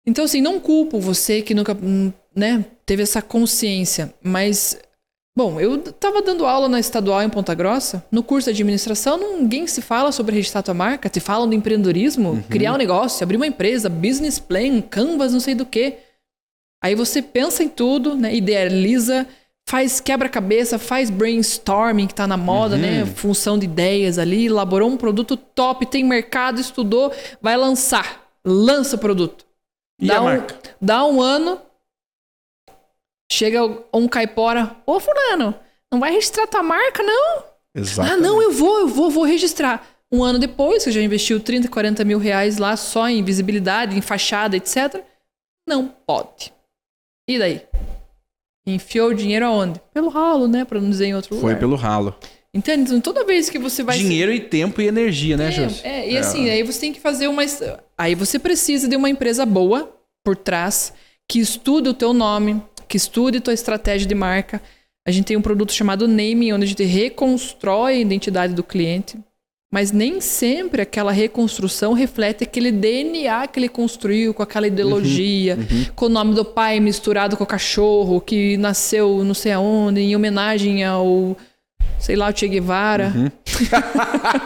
[0.07, 1.77] Então, assim, não culpo você que nunca
[2.35, 4.79] né, teve essa consciência, mas.
[5.35, 8.05] Bom, eu tava dando aula na estadual em Ponta Grossa.
[8.11, 11.09] No curso de administração, ninguém se fala sobre registrar tua marca.
[11.09, 15.55] Te falam do empreendedorismo, criar um negócio, abrir uma empresa, business plan, canvas, não sei
[15.55, 15.95] do que.
[16.85, 18.35] Aí você pensa em tudo, né?
[18.35, 19.27] Idealiza,
[19.69, 22.81] faz quebra-cabeça, faz brainstorming, que tá na moda, Uhum.
[22.83, 23.07] né?
[23.07, 28.23] Função de ideias ali, elaborou um produto top, tem mercado, estudou, vai lançar.
[28.45, 29.47] Lança o produto.
[30.01, 30.59] E dá a um, marca?
[30.81, 31.61] Dá um ano,
[33.31, 33.61] chega
[33.93, 35.55] um caipora, ô fulano,
[35.91, 37.45] não vai registrar tua marca, não?
[37.75, 38.11] Exato.
[38.13, 39.87] Ah, não, eu vou, eu vou, vou registrar.
[40.11, 44.03] Um ano depois, você já investiu 30, 40 mil reais lá só em visibilidade, em
[44.03, 45.03] fachada, etc.
[45.67, 46.53] Não pode.
[47.27, 47.63] E daí?
[48.67, 49.81] Enfiou o dinheiro aonde?
[49.93, 50.65] Pelo ralo, né?
[50.65, 51.59] Pra não dizer em outro Foi lugar.
[51.59, 52.15] pelo ralo.
[52.55, 52.83] Entende?
[52.83, 53.97] Então, toda vez que você vai...
[53.97, 55.51] Dinheiro e tempo e energia, né?
[55.83, 57.43] É, é, e assim, aí você tem que fazer uma.
[57.97, 59.91] Aí você precisa de uma empresa boa
[60.23, 60.93] por trás,
[61.27, 64.61] que estude o teu nome, que estude tua estratégia de marca.
[65.07, 69.19] A gente tem um produto chamado Name, onde a gente reconstrói a identidade do cliente.
[69.73, 75.57] Mas nem sempre aquela reconstrução reflete aquele DNA que ele construiu, com aquela ideologia,
[75.97, 80.15] com o nome do pai misturado com o cachorro, que nasceu não sei aonde, em
[80.15, 81.35] homenagem ao,
[81.99, 83.15] sei lá, o Che Guevara.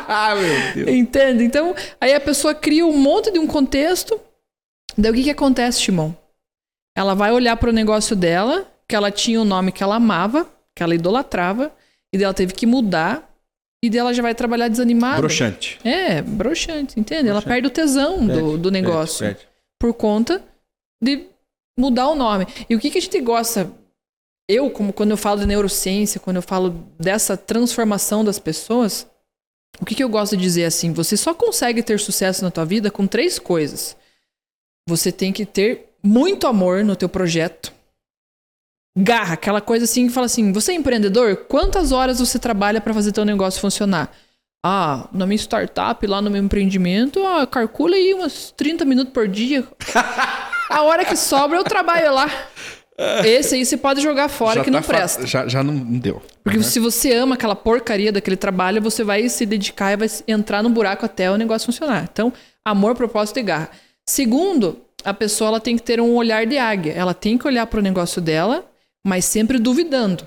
[0.06, 0.36] ah,
[0.74, 0.96] meu Deus.
[0.96, 1.42] Entende?
[1.42, 4.20] Então, aí a pessoa cria um monte de um contexto.
[4.96, 6.16] Daí o que, que acontece, Timão?
[6.96, 10.46] Ela vai olhar para o negócio dela, que ela tinha um nome que ela amava,
[10.72, 11.72] que ela idolatrava,
[12.12, 13.28] e daí ela teve que mudar,
[13.82, 15.18] e daí ela já vai trabalhar desanimada.
[15.18, 15.78] Broxante.
[15.84, 17.28] É, broxante, entende?
[17.28, 17.48] Ela Broxante.
[17.48, 19.48] perde o tesão do, Perde, do negócio Perde, perde.
[19.78, 20.42] por conta
[21.02, 21.26] de
[21.78, 22.46] mudar o nome.
[22.68, 23.70] E o que, que a gente gosta?
[24.48, 29.06] Eu, como quando eu falo de neurociência, quando eu falo dessa transformação das pessoas,
[29.80, 30.92] o que, que eu gosto de dizer assim?
[30.92, 33.96] Você só consegue ter sucesso na tua vida com três coisas.
[34.88, 37.72] Você tem que ter muito amor no teu projeto.
[38.96, 41.37] Garra, aquela coisa assim que fala assim: você é empreendedor?
[41.48, 44.11] Quantas horas você trabalha para fazer teu negócio funcionar?
[44.64, 49.28] Ah, na minha startup, lá no meu empreendimento, ah, calcula aí uns 30 minutos por
[49.28, 49.64] dia.
[50.68, 52.28] A hora que sobra, eu trabalho lá.
[53.24, 55.26] Esse aí você pode jogar fora Já que não tá presta.
[55.26, 56.22] Já, já não deu.
[56.42, 60.62] Porque se você ama aquela porcaria daquele trabalho, você vai se dedicar e vai entrar
[60.62, 62.09] no buraco até o negócio funcionar.
[62.11, 62.32] Então,
[62.64, 63.70] amor, propósito e garra.
[64.09, 66.92] Segundo, a pessoa ela tem que ter um olhar de águia.
[66.94, 68.64] Ela tem que olhar para o negócio dela,
[69.07, 70.27] mas sempre duvidando.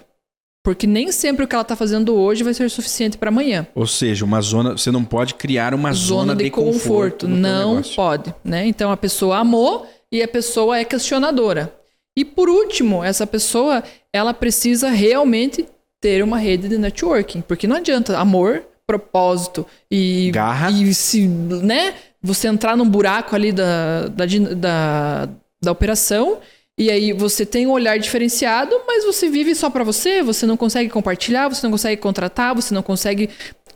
[0.63, 3.67] Porque nem sempre o que ela está fazendo hoje vai ser suficiente para amanhã.
[3.75, 4.71] Ou seja, uma zona.
[4.77, 7.27] Você não pode criar uma zona, Zona de conforto.
[7.27, 8.65] no teu Não pode, né?
[8.67, 11.73] Então a pessoa amou e a pessoa é questionadora.
[12.17, 15.65] E por último, essa pessoa, ela precisa realmente
[16.01, 20.71] ter uma rede de networking, porque não adianta amor, propósito e Garra.
[20.71, 25.29] e se, né, você entrar num buraco ali da, da, da,
[25.61, 26.39] da operação
[26.79, 30.55] e aí você tem um olhar diferenciado, mas você vive só pra você, você não
[30.55, 33.29] consegue compartilhar, você não consegue contratar, você não consegue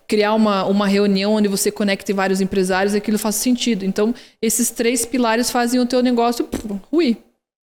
[0.08, 3.84] criar uma, uma reunião onde você conecte vários empresários e aquilo faz sentido.
[3.84, 6.48] Então, esses três pilares fazem o teu negócio
[6.90, 7.18] ruir.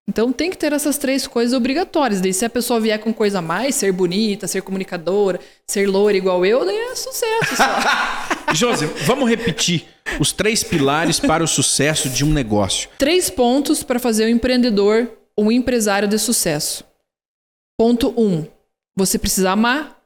[0.06, 2.20] Então tem que ter essas três coisas obrigatórias.
[2.20, 6.16] Daí se a pessoa vier com coisa a mais, ser bonita, ser comunicadora, ser loura
[6.16, 7.62] igual eu, daí é sucesso.
[8.52, 9.84] José, vamos repetir
[10.18, 12.88] os três pilares para o sucesso de um negócio.
[12.98, 15.08] Três pontos para fazer o empreendedor
[15.40, 16.84] um empresário de sucesso.
[17.78, 18.46] Ponto um,
[18.94, 19.98] você precisa amar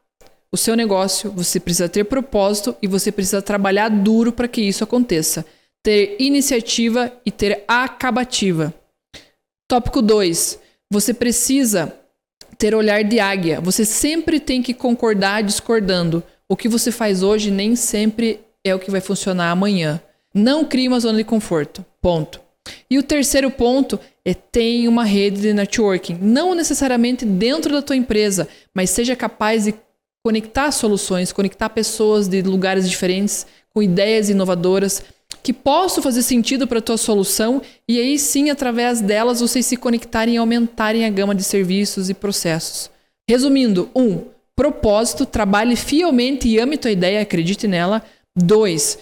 [0.53, 4.85] o seu negócio, você precisa ter propósito e você precisa trabalhar duro para que isso
[4.85, 5.45] aconteça.
[5.83, 8.73] Ter iniciativa e ter acabativa.
[9.69, 10.61] Tópico 2.
[10.91, 11.93] Você precisa
[12.57, 13.61] ter olhar de águia.
[13.61, 16.23] Você sempre tem que concordar discordando.
[16.49, 20.01] O que você faz hoje nem sempre é o que vai funcionar amanhã.
[20.33, 21.85] Não crie uma zona de conforto.
[22.01, 22.44] Ponto.
[22.91, 26.19] E o terceiro ponto é tenha uma rede de networking.
[26.21, 29.75] Não necessariamente dentro da tua empresa, mas seja capaz de
[30.25, 35.03] conectar soluções, conectar pessoas de lugares diferentes com ideias inovadoras
[35.43, 39.77] que possam fazer sentido para a tua solução e aí sim, através delas, vocês se
[39.77, 42.91] conectarem e aumentarem a gama de serviços e processos.
[43.29, 44.23] Resumindo, um,
[44.57, 48.03] propósito, trabalhe fielmente e ame tua ideia, acredite nela.
[48.35, 48.99] Dois,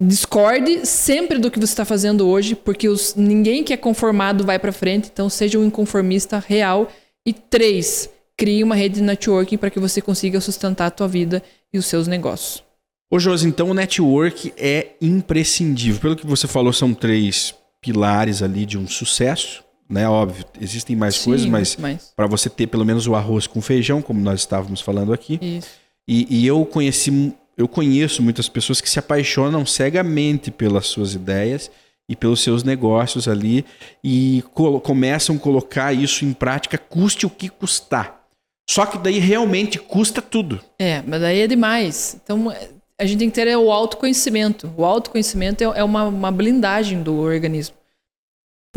[0.00, 4.58] discorde sempre do que você está fazendo hoje, porque os, ninguém que é conformado vai
[4.58, 6.90] para frente, então seja um inconformista real.
[7.26, 11.42] E três, crie uma rede de networking para que você consiga sustentar a tua vida
[11.72, 12.62] e os seus negócios.
[13.10, 16.00] Ô Josi, então o network é imprescindível.
[16.00, 20.08] Pelo que você falou, são três pilares ali de um sucesso, né?
[20.08, 23.60] Óbvio, existem mais Sim, coisas, mas mas- para você ter pelo menos o arroz com
[23.60, 25.38] feijão, como nós estávamos falando aqui.
[25.40, 25.68] Isso.
[26.06, 31.68] E, e eu conheci, eu conheço muitas pessoas que se apaixonam cegamente pelas suas ideias
[32.08, 33.64] e pelos seus negócios ali
[34.02, 34.44] e
[34.84, 38.22] começam a colocar isso em prática, custe o que custar.
[38.70, 40.60] Só que daí realmente custa tudo.
[40.78, 42.18] É, mas daí é demais.
[42.22, 44.72] Então, é, a gente tem que ter é, o autoconhecimento.
[44.76, 47.74] O autoconhecimento é, é uma, uma blindagem do organismo.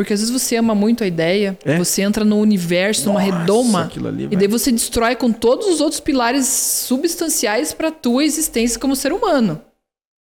[0.02, 1.78] Porque às vezes você ama muito a ideia, É?
[1.78, 5.80] você entra no universo, numa Nossa, redoma, ali e daí você destrói com todos os
[5.80, 9.62] outros pilares substanciais para tua existência como ser humano.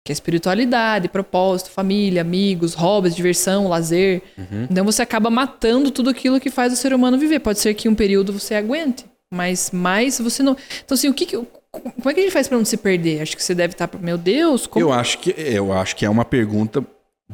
[0.04, 4.20] Que é espiritualidade, propósito, família, amigos, hobbies, diversão, lazer.
[4.36, 4.66] Uhum.
[4.68, 7.38] Então você acaba matando tudo aquilo que faz o ser humano viver.
[7.38, 10.56] Pode ser que em um período você aguente, mas mais você não.
[10.84, 11.36] Então assim, o que, que
[11.70, 13.22] como é que a gente faz para não se perder?
[13.22, 16.10] Acho que você deve estar, meu Deus, como Eu acho que eu acho que é
[16.10, 16.84] uma pergunta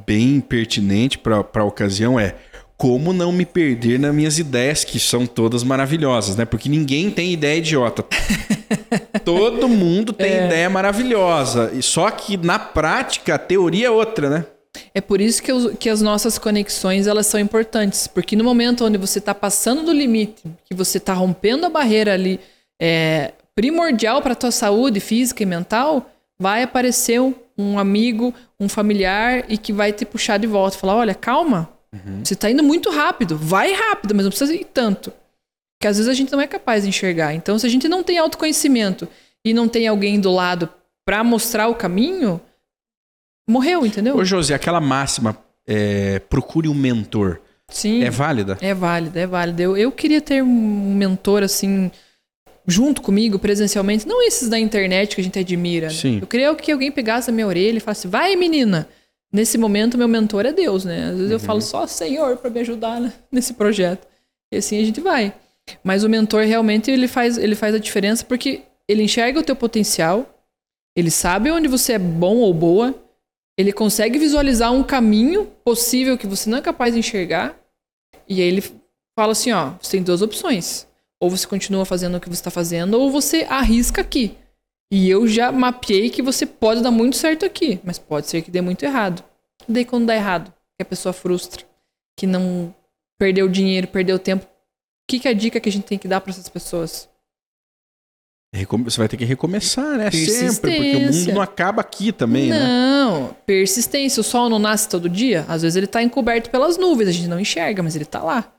[0.09, 2.35] bem pertinente para a ocasião é
[2.79, 6.44] como não me perder nas minhas ideias que são todas maravilhosas, né?
[6.47, 8.05] Porque ninguém tem ideia idiota.
[9.25, 14.44] Todo mundo tem ideia maravilhosa, e só que na prática a teoria é outra, né?
[14.94, 18.85] É por isso que, os- que as nossas conexões elas são importantes, porque no momento
[18.85, 22.38] onde você está passando do limite, que você está rompendo a barreira ali
[22.81, 28.68] é, primordial para a tua saúde física e mental, vai aparecer um, um amigo, um
[28.68, 31.68] familiar e que vai te puxar de volta, falar, olha, calma,
[32.23, 35.12] você está indo muito rápido, vai rápido, mas não precisa ir tanto,
[35.81, 37.35] que às vezes a gente não é capaz de enxergar.
[37.35, 39.09] Então, se a gente não tem autoconhecimento
[39.44, 40.68] e não tem alguém do lado
[41.05, 42.40] para mostrar o caminho,
[43.49, 44.16] morreu, entendeu?
[44.16, 48.05] Ô, José, aquela máxima, é, procure um mentor, Sim.
[48.05, 48.59] é válida?
[48.61, 49.62] É válida, é válida.
[49.62, 51.90] Eu, eu queria ter um mentor assim,
[52.68, 55.87] junto comigo, presencialmente, não esses da internet que a gente admira.
[55.87, 55.92] né?
[55.92, 56.18] Sim.
[56.20, 58.87] Eu queria que alguém pegasse a minha orelha e falasse, vai menina.
[59.33, 61.07] Nesse momento, meu mentor é Deus, né?
[61.11, 64.07] Às vezes eu falo só Senhor para me ajudar né, nesse projeto.
[64.52, 65.35] E assim a gente vai.
[65.83, 69.57] Mas o mentor realmente ele faz, ele faz a diferença porque ele enxerga o teu
[69.57, 70.26] potencial,
[70.96, 72.94] ele sabe onde você é bom ou boa,
[73.59, 77.59] ele consegue visualizar um caminho possível que você não é capaz de enxergar,
[78.26, 78.62] e aí ele
[79.18, 80.88] fala assim, ó, você tem duas opções.
[81.20, 84.37] Ou você continua fazendo o que você está fazendo, ou você arrisca aqui.
[84.92, 88.50] E eu já mapeei que você pode dar muito certo aqui, mas pode ser que
[88.50, 89.22] dê muito errado.
[89.68, 91.64] E daí quando dá errado, que a pessoa frustra,
[92.18, 92.74] que não
[93.18, 94.48] perdeu dinheiro, perdeu tempo, o
[95.11, 97.09] que, que é a dica que a gente tem que dar para essas pessoas?
[98.54, 100.11] Você vai ter que recomeçar, né?
[100.11, 102.59] Sempre, porque o mundo não acaba aqui também, né?
[102.59, 104.22] não, persistência.
[104.22, 105.44] O sol não nasce todo dia.
[105.46, 108.50] Às vezes ele está encoberto pelas nuvens, a gente não enxerga, mas ele está lá.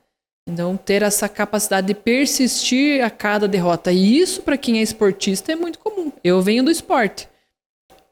[0.50, 3.92] Então, ter essa capacidade de persistir a cada derrota.
[3.92, 6.12] E isso, para quem é esportista, é muito comum.
[6.24, 7.28] Eu venho do esporte.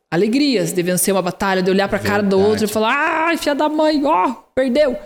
[0.09, 3.37] Alegrias de vencer uma batalha, de olhar para a cara do outro e falar: ai,
[3.37, 4.97] filha da mãe, ó, perdeu.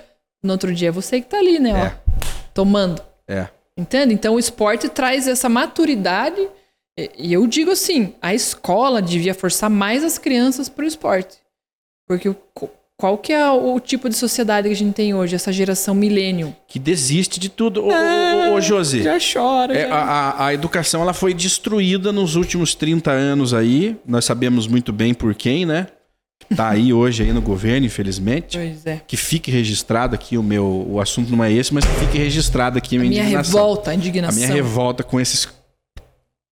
[0.43, 1.85] No outro dia é você que tá ali, né, É.
[1.87, 2.11] ó,
[2.53, 3.01] tomando.
[3.27, 3.47] É.
[3.75, 4.13] Entende?
[4.13, 6.47] Então o esporte traz essa maturidade.
[7.17, 11.37] E eu digo assim: a escola devia forçar mais as crianças para o esporte.
[12.07, 12.35] Porque
[13.01, 16.55] qual que é o tipo de sociedade que a gente tem hoje, essa geração milênio?
[16.67, 17.83] Que desiste de tudo.
[17.83, 19.01] Ô, ô, ô, ô, Josi.
[19.01, 19.75] Já chora.
[19.75, 19.95] É, já.
[19.95, 23.97] a, a- a educação ela foi destruída nos últimos 30 anos aí.
[24.05, 25.87] Nós sabemos muito bem por quem, né?
[26.55, 28.55] Tá aí hoje aí no governo, infelizmente.
[28.59, 29.01] Pois é.
[29.07, 30.85] Que fique registrado aqui o meu.
[30.87, 33.53] O assunto não é esse, mas que fique registrado aqui a A minha, minha indignação.
[33.59, 34.39] revolta, a A indignação.
[34.39, 35.47] minha revolta com esses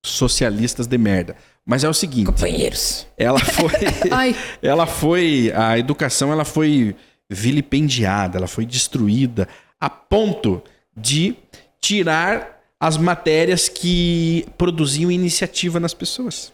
[0.05, 1.35] socialistas de merda.
[1.69, 3.05] Mas é o seguinte, Companheiros.
[3.15, 3.69] ela foi.
[4.60, 5.53] Ela foi.
[5.55, 6.95] A educação ela foi
[7.29, 9.47] vilipendiada, ela foi destruída
[9.79, 10.63] a ponto
[10.97, 11.36] de
[11.79, 16.51] tirar as matérias que produziam iniciativa nas pessoas.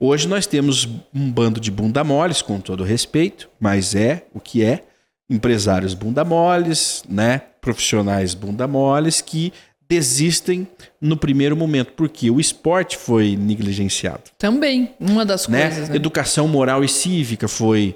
[0.00, 4.64] Hoje nós temos um bando de bunda moles, com todo respeito, mas é o que
[4.64, 4.84] é.
[5.28, 7.42] Empresários bunda moles, né?
[7.60, 9.52] Profissionais bunda moles que
[9.88, 10.66] desistem
[11.00, 15.68] no primeiro momento, porque o esporte foi negligenciado também, uma das né?
[15.68, 15.96] coisas, né?
[15.96, 17.94] Educação moral e cívica foi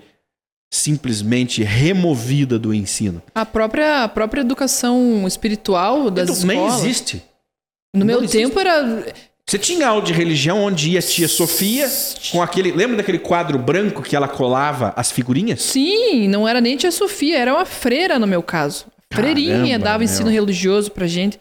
[0.73, 3.23] simplesmente removida do ensino.
[3.35, 6.81] A própria, a própria educação espiritual das Edu- Nem escolas.
[6.85, 7.23] existe.
[7.97, 8.43] No meu Não existe.
[8.47, 9.07] tempo era
[9.49, 11.89] Você tinha aula de religião onde ia a tia Sofia
[12.31, 12.71] com aquele.
[12.71, 15.63] Lembra daquele quadro branco que ela colava as figurinhas?
[15.63, 18.85] Sim, não era nem tia Sofia, era uma freira no meu caso.
[19.11, 20.05] Freirinha Caramba, dava meu.
[20.05, 21.41] ensino religioso pra gente.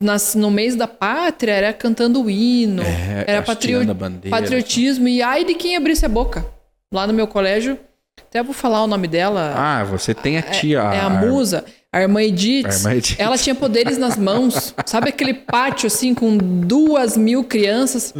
[0.00, 4.28] Nas, no mês da pátria era cantando o hino, É, era patrio- bandeira.
[4.36, 6.44] patriotismo e ai de quem abrisse a boca.
[6.92, 7.78] Lá no meu colégio,
[8.20, 9.54] até vou falar o nome dela.
[9.56, 10.80] Ah, você tem a tia.
[10.80, 12.66] É a musa, a irmã Edith.
[12.66, 13.16] A irmã Edith.
[13.18, 14.74] Ela tinha poderes nas mãos.
[14.84, 18.12] Sabe aquele pátio assim com duas mil crianças?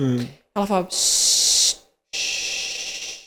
[0.55, 0.89] Ela falava.
[0.91, 1.77] "Shh,
[2.15, 3.27] shh".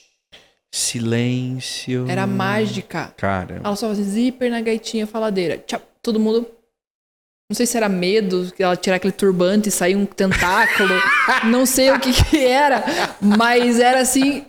[0.71, 2.05] Silêncio.
[2.09, 3.13] Era mágica.
[3.15, 5.57] Cara, Ela só fazia zíper na gaitinha faladeira.
[5.67, 6.47] Tchau, todo mundo.
[7.49, 10.89] Não sei se era medo que ela tirar aquele turbante e sair um tentáculo.
[11.49, 12.83] não sei o que, que era.
[13.19, 14.45] Mas era assim.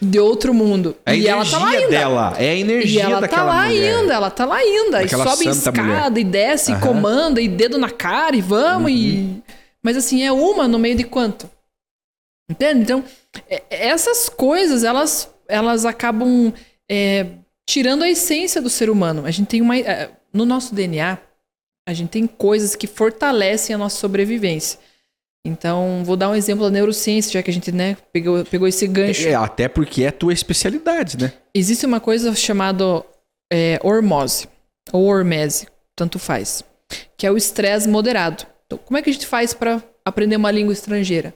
[0.00, 0.96] De outro mundo.
[1.06, 1.90] é a e ela tá lá energia ainda.
[1.98, 2.34] dela.
[2.38, 3.94] É a E energia ela tá lá mulher.
[3.98, 5.02] ainda, ela tá lá ainda.
[5.02, 6.18] E sobe escada mulher.
[6.18, 6.80] e desce, e Aham.
[6.86, 9.42] comanda, e dedo na cara, e vamos, e.
[9.82, 11.48] Mas assim, é uma no meio de quanto?
[12.50, 12.82] Entende?
[12.82, 13.04] Então,
[13.48, 16.52] é- essas coisas, elas, elas acabam
[16.90, 17.26] é,
[17.68, 19.24] tirando a essência do ser humano.
[19.24, 19.76] A gente tem uma.
[19.76, 21.16] é, No nosso DNA,
[21.86, 24.78] a gente tem coisas que fortalecem a nossa sobrevivência.
[25.46, 28.86] Então, vou dar um exemplo da neurociência, já que a gente né, pegou, pegou esse
[28.88, 29.28] gancho.
[29.28, 31.32] É, até porque é a tua especialidade, né?
[31.54, 33.04] Existe uma coisa chamada
[33.52, 34.48] é, hormose,
[34.92, 36.64] ou hormese, tanto faz,
[37.16, 38.44] que é o estresse moderado.
[38.66, 41.32] Então, como é que a gente faz para aprender uma língua estrangeira?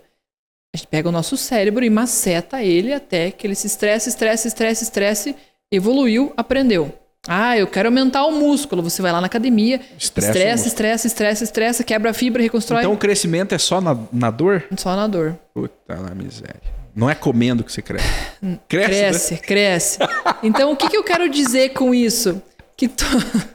[0.75, 4.49] A gente pega o nosso cérebro e maceta ele até que ele se estresse, estresse,
[4.49, 5.37] estresse, estresse,
[5.71, 6.93] evoluiu, aprendeu.
[7.29, 8.83] Ah, eu quero aumentar o músculo.
[8.83, 10.67] Você vai lá na academia, Estressa músculo.
[10.67, 12.81] estresse, estresse, estresse, quebra a fibra, reconstrói.
[12.81, 14.65] Então o crescimento é só na, na dor?
[14.77, 15.39] Só na dor.
[15.53, 16.61] Puta lá, miséria.
[16.95, 18.09] Não é comendo que você cresce.
[18.69, 19.09] Cresce, né?
[19.11, 19.99] Cresce, cresce.
[20.43, 22.43] Então, o que, que eu quero dizer com isso?
[22.77, 23.05] Que to-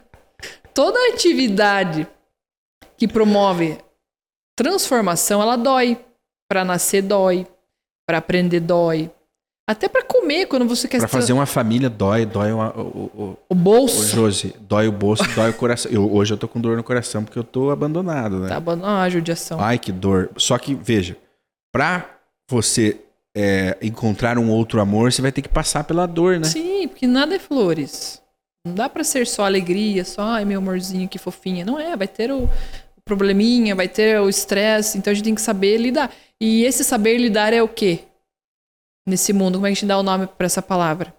[0.74, 2.08] toda atividade
[2.98, 3.78] que promove
[4.56, 6.00] transformação, ela dói.
[6.48, 7.46] Para nascer, dói.
[8.08, 9.12] Para aprender, dói.
[9.68, 13.22] Até para comer, quando você quer tra- fazer uma família dói, dói uma, o, o,
[13.24, 14.16] o, o bolso.
[14.16, 15.92] Josi, dói o bolso, dói o coração.
[15.92, 18.48] Eu, hoje eu tô com dor no coração porque eu tô abandonado, né?
[18.50, 19.60] Tá bom, ah, judiação.
[19.60, 20.30] Ai, que dor.
[20.38, 21.18] Só que, veja,
[21.74, 22.06] pra
[22.48, 23.02] você
[23.36, 26.44] é, encontrar um outro amor, você vai ter que passar pela dor, né?
[26.48, 28.22] Sim, porque nada é flores.
[28.68, 31.66] Não dá pra ser só alegria, só ai meu amorzinho, que fofinha.
[31.66, 35.36] Não é, vai ter o, o probleminha, vai ter o estresse, então a gente tem
[35.36, 36.12] que saber lidar.
[36.40, 38.02] E esse saber lidar é o quê?
[39.08, 41.14] Nesse mundo, como é que a gente dá o nome pra essa palavra?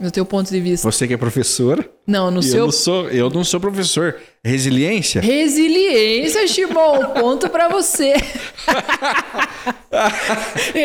[0.00, 0.90] No teu ponto de vista.
[0.90, 4.18] Você que é professor, Não, no eu, seu não sou, eu não sou professor.
[4.42, 5.20] Resiliência?
[5.20, 8.14] Resiliência, Shimon, ponto pra você.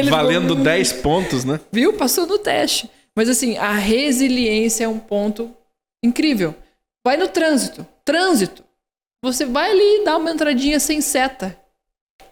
[0.10, 1.60] Valendo ficou- 10 pontos, né?
[1.72, 1.93] Viu?
[1.93, 2.89] Passou no teste.
[3.15, 5.56] Mas assim, a resiliência é um ponto
[6.04, 6.54] incrível.
[7.06, 7.88] Vai no trânsito.
[8.06, 8.63] Trânsito.
[9.24, 11.58] Você vai ali dar uma entradinha sem seta.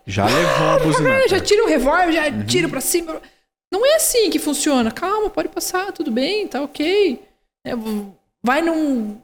[0.06, 1.24] Já levou a buzinada.
[1.24, 3.22] Ah, já tira o revólver, já tira pra cima.
[3.72, 4.92] Não é assim que funciona.
[4.92, 7.22] Calma, pode passar, tudo bem, tá ok.
[7.66, 7.72] É,
[8.44, 9.18] vai num.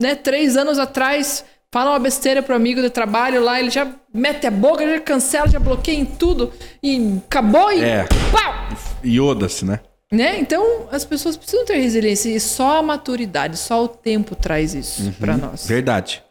[0.00, 4.46] Né, três anos atrás, fala uma besteira pro amigo de trabalho lá, ele já mete
[4.46, 6.52] a boca, já cancela, já bloqueia em tudo.
[6.80, 7.82] E acabou e.
[7.82, 8.04] É.
[8.30, 8.78] Pau!
[9.04, 9.80] Ioda-se, né?
[10.10, 10.38] Né?
[10.38, 15.12] Então, as pessoas precisam ter resiliência e só a maturidade, só o tempo traz isso
[15.20, 15.66] pra nós.
[15.66, 16.22] Verdade.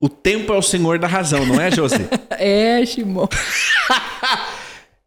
[0.00, 2.06] O tempo é o senhor da razão, não é, Josi?
[2.38, 3.26] É, Shimon.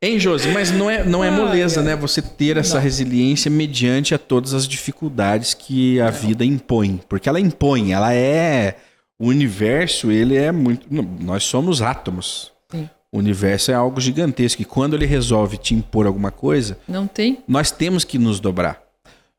[0.02, 0.48] Hein, Josi?
[0.54, 1.94] Mas não é, não é moleza, né?
[1.94, 2.82] Você ter essa Não.
[2.82, 7.02] resiliência mediante a todas as dificuldades que a vida impõe.
[7.10, 8.78] Porque ela impõe, ela é.
[9.20, 10.88] O universo, ele é muito.
[10.90, 12.54] não, Nós somos átomos.
[12.72, 12.90] Sim.
[13.12, 14.62] O universo é algo gigantesco.
[14.62, 17.40] E quando ele resolve te impor alguma coisa, Não tem?
[17.46, 18.82] nós temos que nos dobrar.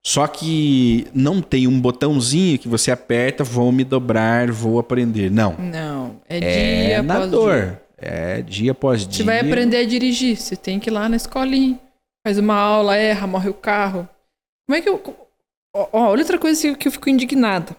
[0.07, 5.31] Só que não tem um botãozinho que você aperta, vou me dobrar, vou aprender.
[5.31, 5.57] Não.
[5.59, 6.21] Não.
[6.29, 7.55] É É dia na após dor.
[7.63, 7.83] dia.
[7.99, 9.19] É dia após dia.
[9.19, 10.37] Você vai aprender a dirigir.
[10.37, 11.79] Você tem que ir lá na escolinha.
[12.27, 14.09] Faz uma aula, erra, morre o carro.
[14.67, 15.03] Como é que eu.
[15.77, 17.77] Ó, ó, olha outra coisa que- eu fico indignada.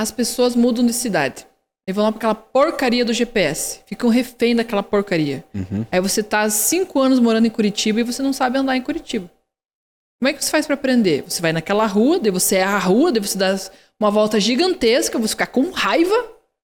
[0.00, 1.46] As pessoas mudam de cidade.
[1.88, 3.80] E vão lá pra aquela porcaria do GPS.
[3.86, 5.42] Ficam refém daquela porcaria.
[5.54, 5.84] Uhum.
[5.90, 8.82] Aí você tá há cinco anos morando em Curitiba e você não sabe andar em
[8.82, 9.28] Curitiba.
[10.20, 11.22] Como é que você faz pra aprender?
[11.28, 13.56] Você vai naquela rua, daí você erra a rua, daí você dá
[14.00, 16.14] uma volta gigantesca, você ficar com raiva,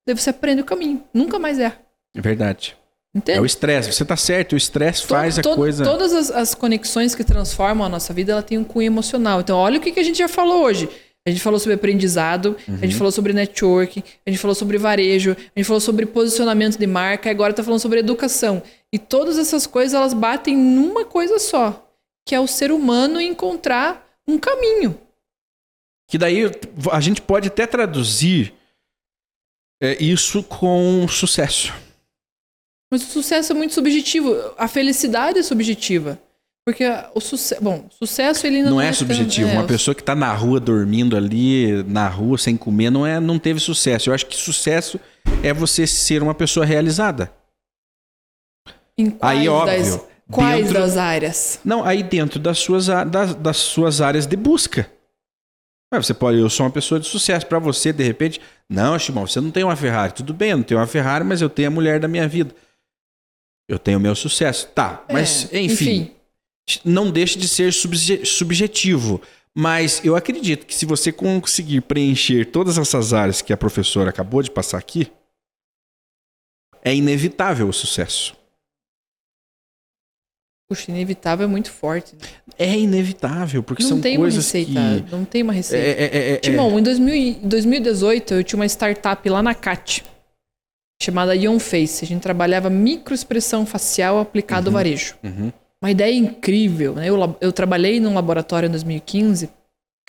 [0.07, 1.03] daí você aprende o caminho.
[1.13, 1.79] Nunca mais erra.
[2.17, 2.77] É verdade.
[3.15, 3.39] Entende?
[3.39, 3.93] É o estresse.
[3.93, 5.85] Você tá certo, o estresse faz a coisa.
[5.85, 9.41] Todas as, as conexões que transformam a nossa vida, ela tem um cunho emocional.
[9.41, 10.89] Então, olha o que, que a gente já falou hoje.
[11.27, 12.79] A gente falou sobre aprendizado, a Uhum.
[12.79, 16.87] gente falou sobre networking, a gente falou sobre varejo, a gente falou sobre posicionamento de
[16.87, 18.63] marca, agora está falando sobre educação.
[18.93, 21.84] E todas essas coisas, elas batem numa coisa só,
[22.27, 24.99] que é o ser humano encontrar um caminho.
[26.09, 26.43] Que daí
[26.93, 28.55] a gente pode até traduzir
[29.83, 31.73] é, isso com sucesso.
[32.93, 34.35] Mas o sucesso é muito subjetivo.
[34.57, 36.19] A felicidade é subjetiva.
[36.67, 37.63] Porque o sucesso.
[37.63, 39.49] Bom, sucesso ele Não, não, é, tão- subjetivo.
[39.51, 43.21] é, Uma pessoa que tá na rua dormindo ali, na rua sem comer, não é,
[43.21, 44.09] não teve sucesso.
[44.09, 44.99] Eu acho que sucesso
[45.43, 47.31] é você ser uma pessoa realizada.
[49.21, 51.61] Aí, óbvio, das- Quais dentro- das áreas?
[51.65, 54.91] Não, aí dentro das suas, das, das suas áreas de busca.
[55.93, 57.47] Ué, Você pode, eu sou uma pessoa de sucesso.
[57.47, 60.13] Pra você, de repente, não, Shimon, você não tem uma Ferrari.
[60.13, 62.55] Tudo bem, eu não tenho uma Ferrari, mas eu tenho a mulher da minha vida.
[63.69, 64.69] Eu tenho o meu sucesso.
[64.75, 66.11] Tá, mas É, enfim,
[66.85, 69.21] não deixe de ser subje- subjetivo.
[69.57, 74.43] Mas eu acredito que se você conseguir preencher todas essas áreas que a professora acabou
[74.43, 75.11] de passar aqui,
[76.83, 78.35] é inevitável o sucesso.
[80.75, 82.15] Puxa, inevitável é muito forte.
[82.15, 82.29] né?
[82.59, 84.73] É inevitável, porque não são tem uma coisas receita.
[84.73, 85.13] que...
[85.13, 85.87] Não tem uma receita.
[85.87, 90.05] é, é, é, Timão, em 2000 e- 2018 eu tinha uma startup lá na CAT,
[91.01, 92.05] chamada Ion Face.
[92.05, 95.15] A gente trabalhava microexpressão facial aplicada ao varejo.
[95.23, 95.53] Uhum.
[95.83, 97.09] Uma ideia incrível, né?
[97.09, 99.51] Eu, eu trabalhei num laboratório em 2015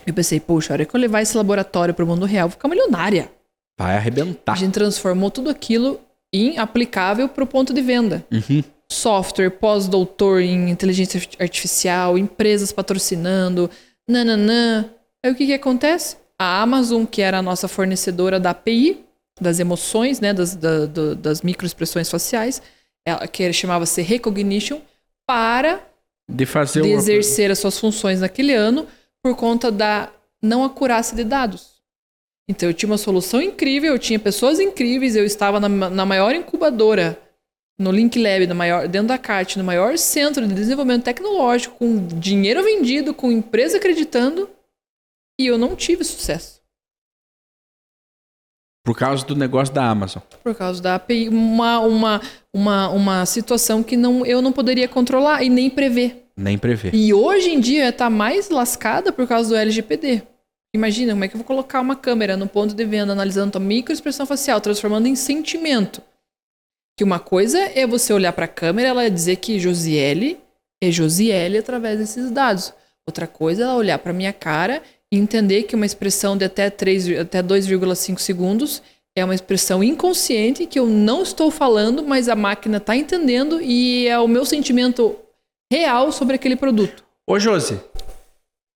[0.05, 2.47] e eu pensei, poxa, a hora que eu levar esse laboratório para o mundo real,
[2.47, 3.30] vou ficar milionária.
[3.78, 4.53] Vai arrebentar.
[4.53, 5.99] A gente transformou tudo aquilo
[6.34, 8.26] em aplicável para o ponto de venda.
[8.32, 8.63] Uhum.
[8.91, 13.69] Software, pós-doutor em inteligência artificial, empresas patrocinando,
[14.07, 14.86] nananã.
[15.23, 16.17] Aí o que, que acontece?
[16.38, 19.03] A Amazon, que era a nossa fornecedora da API,
[19.41, 22.61] das emoções, né, das, da- do- das microexpressões faciais,
[23.05, 24.79] ela, que chamava-se Recognition,
[25.27, 25.81] para
[26.29, 28.88] De fazer de exercer as suas funções naquele ano
[29.23, 30.09] por conta da
[30.41, 31.75] não acurácia de dados.
[32.47, 36.36] Então eu tinha uma solução incrível, eu tinha pessoas incríveis, eu estava na, na maior
[36.36, 37.19] incubadora,
[37.78, 42.07] no Link Lab, na maior, dentro da CAT, no maior centro de desenvolvimento tecnológico, com
[42.07, 44.49] dinheiro vendido, com empresa acreditando,
[45.39, 46.61] e eu não tive sucesso.
[48.86, 50.21] Por causa do negócio da Amazon.
[50.43, 52.21] Por causa da API, uma, uma,
[52.53, 56.28] uma, uma situação que não, eu não poderia controlar e nem prever.
[56.38, 56.93] Nem prever.
[56.93, 60.21] E hoje em dia está mais lascada por causa do LGPD.
[60.76, 63.61] Imagina como é que eu vou colocar uma câmera no ponto de venda analisando tua
[63.61, 66.01] microexpressão facial, transformando em sentimento.
[66.97, 70.39] Que uma coisa é você olhar para a câmera e ela dizer que Josiele
[70.81, 72.73] é Josiele através desses dados.
[73.07, 74.81] Outra coisa é ela olhar para minha cara
[75.11, 78.81] e entender que uma expressão de até, 3, até 2,5 segundos
[79.17, 84.07] é uma expressão inconsciente que eu não estou falando, mas a máquina está entendendo e
[84.07, 85.15] é o meu sentimento
[85.71, 87.03] real sobre aquele produto.
[87.27, 87.79] Ô, Josi,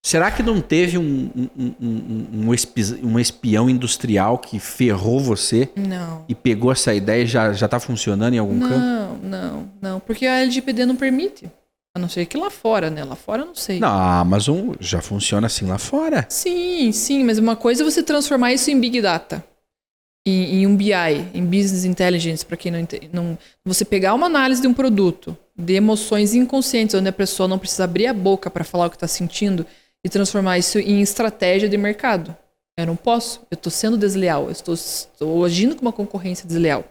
[0.02, 5.68] será que não teve um, um, um, um, espi- um espião industrial que ferrou você
[5.76, 6.24] Não.
[6.28, 8.78] e pegou essa ideia e já, já tá funcionando em algum campo?
[8.78, 10.00] Não, não, não.
[10.00, 11.50] Porque a LGPD não permite.
[11.94, 13.02] A não ser que lá fora, né?
[13.02, 13.80] Lá fora eu não sei.
[13.80, 16.24] Não, a Amazon já funciona assim lá fora.
[16.28, 19.44] Sim, sim, mas uma coisa é você transformar isso em Big Data.
[20.26, 20.92] Em, em um BI,
[21.34, 23.38] em Business Intelligence, para quem não, não.
[23.64, 27.84] Você pegar uma análise de um produto, de emoções inconscientes, onde a pessoa não precisa
[27.84, 29.66] abrir a boca para falar o que está sentindo,
[30.04, 32.36] e transformar isso em estratégia de mercado.
[32.78, 33.40] Eu não posso.
[33.50, 34.44] Eu estou sendo desleal.
[34.44, 36.84] Eu estou, estou agindo com uma concorrência desleal.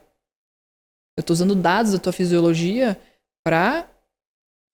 [1.18, 3.00] Eu estou usando dados da tua fisiologia
[3.44, 3.90] para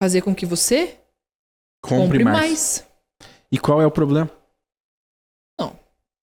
[0.02, 0.98] fazer com que você
[1.82, 2.36] Compre, compre mais.
[2.36, 2.88] mais.
[3.52, 4.30] E qual é o problema?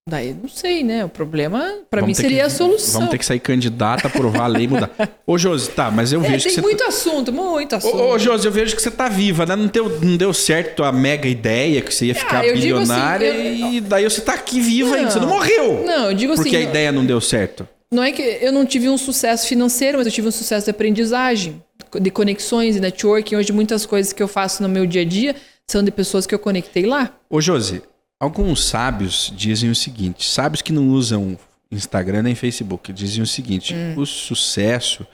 [0.09, 1.05] Daí não sei, né?
[1.05, 2.93] O problema, pra Vamos mim, seria que- a solução.
[2.95, 4.91] Vamos ter que sair candidato, aprovar a lei e mudar.
[5.25, 7.95] Ô, Josi, tá, mas eu É, vejo que tem muito assunto, muito assunto.
[7.95, 9.55] Ô, ô, Josi, eu vejo que você tá viva, né?
[9.55, 12.61] Não deu, não deu certo a mega ideia que você ia ficar Ah, digo assim,
[12.61, 14.97] bilionária eu- e daí você tá aqui viva Não.
[14.97, 15.11] ainda.
[15.11, 15.83] Você não morreu.
[15.85, 17.65] Não, eu digo porque assim, a não- ideia não deu certo.
[17.89, 20.71] não é que eu não tive um sucesso financeiro, mas eu tive um sucesso de
[20.71, 21.63] aprendizagem,
[22.01, 23.37] de conexões e networking.
[23.37, 25.33] Hoje, muitas coisas que eu faço no meu dia a dia
[25.65, 27.09] são de pessoas que eu conectei lá.
[27.29, 27.81] Ô, Josi,
[28.19, 31.37] alguns sábios dizem o seguinte: sábios que não usam
[31.71, 33.95] Instagram nem Facebook dizem o seguinte: Hum.
[33.99, 35.05] o sucesso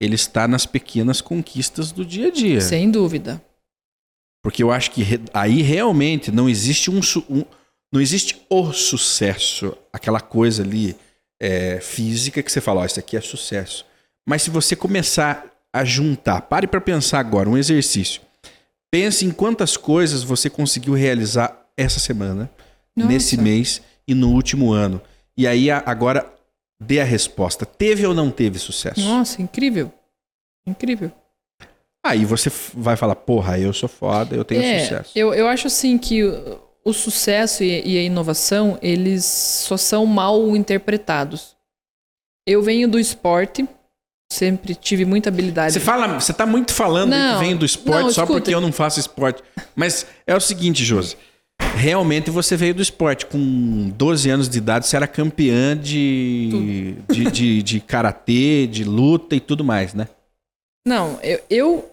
[0.00, 2.60] ele está nas pequenas conquistas do dia a dia.
[2.60, 3.42] Sem dúvida.
[4.42, 7.00] Porque eu acho que re- aí realmente não existe um,
[7.30, 7.44] um-
[7.92, 10.96] não existe o sucesso, aquela coisa ali
[11.40, 13.84] é, física que você fala, ó, isso aqui é sucesso.
[14.28, 18.20] Mas se você começar a juntar, pare para pensar agora, um exercício.
[18.90, 22.50] Pense em quantas coisas você conseguiu realizar essa semana,
[22.96, 23.08] Nossa.
[23.10, 25.00] nesse mês e no último ano.
[25.36, 26.30] E aí agora
[26.80, 27.64] dê a resposta.
[27.64, 29.00] Teve ou não teve sucesso?
[29.00, 29.92] Nossa, incrível.
[30.66, 31.10] Incrível.
[32.04, 35.12] Aí você vai falar, porra, eu sou foda, eu tenho é, sucesso.
[35.14, 40.04] Eu, eu acho assim que o, o sucesso e, e a inovação, eles só são
[40.04, 41.56] mal interpretados.
[42.44, 43.68] Eu venho do esporte,
[44.32, 45.74] sempre tive muita habilidade.
[45.74, 48.40] Você fala, você tá muito falando Não, que vem do esporte não, só escuta.
[48.40, 49.42] porque eu não faço esporte.
[49.76, 51.16] Mas é o seguinte, Josi.
[51.76, 53.26] Realmente você veio do esporte.
[53.26, 59.34] Com 12 anos de idade, você era campeã de, de, de, de karatê, de luta
[59.34, 60.06] e tudo mais, né?
[60.86, 61.90] Não, eu, eu,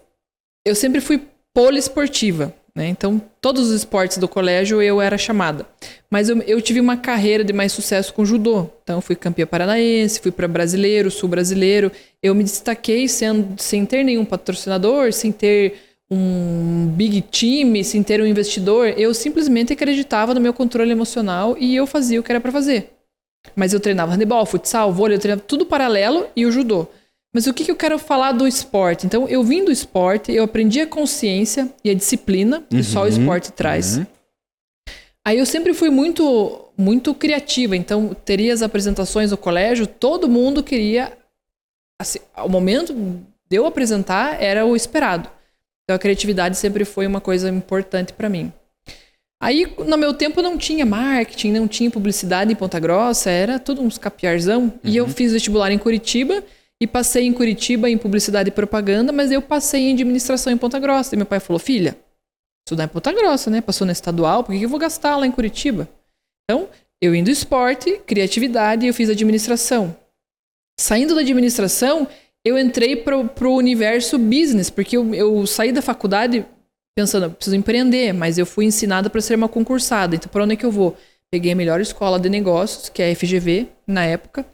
[0.64, 1.22] eu sempre fui
[1.54, 2.88] poliesportiva, né?
[2.88, 5.66] Então, todos os esportes do colégio eu era chamada.
[6.10, 8.68] Mas eu, eu tive uma carreira de mais sucesso com judô.
[8.82, 11.90] Então, eu fui campeã paranaense, fui para brasileiro, sul brasileiro.
[12.22, 18.20] Eu me destaquei sendo, sem ter nenhum patrocinador, sem ter um big time, sem ter
[18.20, 22.40] um investidor, eu simplesmente acreditava no meu controle emocional e eu fazia o que era
[22.40, 22.90] para fazer.
[23.54, 26.86] Mas eu treinava handebol, futsal, vôlei, eu treinava tudo paralelo e o judô.
[27.32, 29.06] Mas o que, que eu quero falar do esporte?
[29.06, 33.08] Então, eu vim do esporte, eu aprendi a consciência e a disciplina que só o
[33.08, 33.98] esporte traz.
[33.98, 34.06] uhum.
[35.24, 40.62] Aí eu sempre fui muito muito criativa, então teria as apresentações no colégio, todo mundo
[40.62, 41.12] queria
[42.00, 45.30] assim, o momento de eu apresentar era o esperado.
[45.90, 48.52] Então a criatividade sempre foi uma coisa importante para mim.
[49.42, 53.82] Aí no meu tempo não tinha marketing, não tinha publicidade em Ponta Grossa, era tudo
[53.82, 54.72] uns capiarzão.
[54.84, 56.44] E eu fiz vestibular em Curitiba
[56.80, 60.78] e passei em Curitiba em publicidade e propaganda, mas eu passei em administração em Ponta
[60.78, 61.16] Grossa.
[61.16, 61.98] E meu pai falou: "Filha,
[62.64, 63.60] estudar em Ponta Grossa, né?
[63.60, 65.88] Passou na estadual, por que eu vou gastar lá em Curitiba?
[66.44, 66.68] Então,
[67.02, 69.96] eu indo esporte, criatividade, eu fiz administração.
[70.78, 72.06] Saindo da administração,
[72.44, 76.44] eu entrei pro, pro universo business, porque eu, eu saí da faculdade
[76.96, 80.16] pensando, eu preciso empreender, mas eu fui ensinada para ser uma concursada.
[80.16, 80.96] Então, para onde é que eu vou?
[81.30, 84.44] Peguei a melhor escola de negócios, que é a FGV, na época.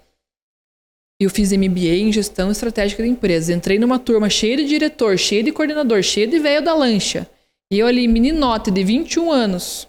[1.20, 3.48] E eu fiz MBA em gestão estratégica de empresas.
[3.48, 7.26] Entrei numa turma cheia de diretor, cheia de coordenador, cheia de velho da lancha.
[7.72, 9.88] E eu ali, meninote de 21 anos,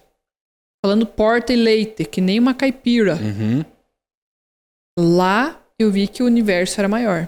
[0.84, 3.16] falando porta e leite, que nem uma caipira.
[3.16, 3.66] Uhum.
[4.98, 7.28] Lá eu vi que o universo era maior.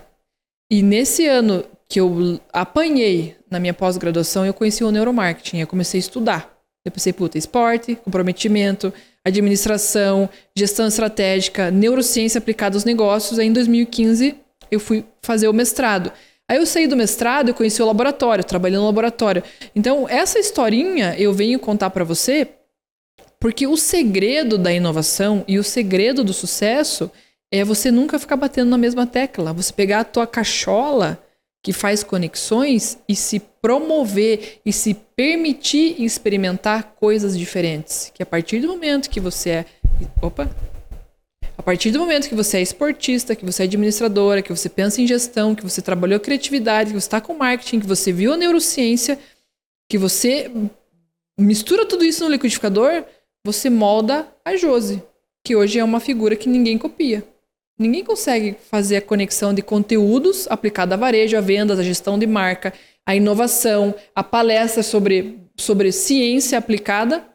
[0.72, 5.58] E nesse ano que eu apanhei na minha pós-graduação, eu conheci o neuromarketing.
[5.60, 6.60] Eu comecei a estudar.
[6.86, 8.94] Eu pensei, puta, esporte, comprometimento,
[9.26, 13.40] administração, gestão estratégica, neurociência aplicada aos negócios.
[13.40, 14.36] Aí em 2015
[14.70, 16.12] eu fui fazer o mestrado.
[16.48, 19.44] Aí eu saí do mestrado, eu conheci o laboratório, trabalhei no laboratório.
[19.76, 22.48] Então, essa historinha eu venho contar para você
[23.40, 27.10] porque o segredo da inovação e o segredo do sucesso
[27.52, 29.54] é você nunca ficar batendo na mesma tecla.
[29.54, 31.22] Você pegar a tua cachola
[31.64, 38.12] que faz conexões e se promover e se permitir experimentar coisas diferentes.
[38.14, 39.66] Que a partir do momento que você é.
[40.22, 40.50] Opa!
[41.58, 45.02] A partir do momento que você é esportista, que você é administradora, que você pensa
[45.02, 48.38] em gestão, que você trabalhou criatividade, que você está com marketing, que você viu a
[48.38, 49.20] neurociência,
[49.89, 50.50] que você
[51.38, 53.04] mistura tudo isso no liquidificador,
[53.45, 55.04] você molda a Josi,
[55.43, 57.26] que hoje é uma figura que ninguém copia.
[57.80, 62.28] Ninguém consegue fazer a conexão de conteúdos aplicada a varejo, a vendas, a gestão de
[62.28, 62.74] marca,
[63.06, 67.26] a inovação, a palestra sobre, sobre ciência aplicada.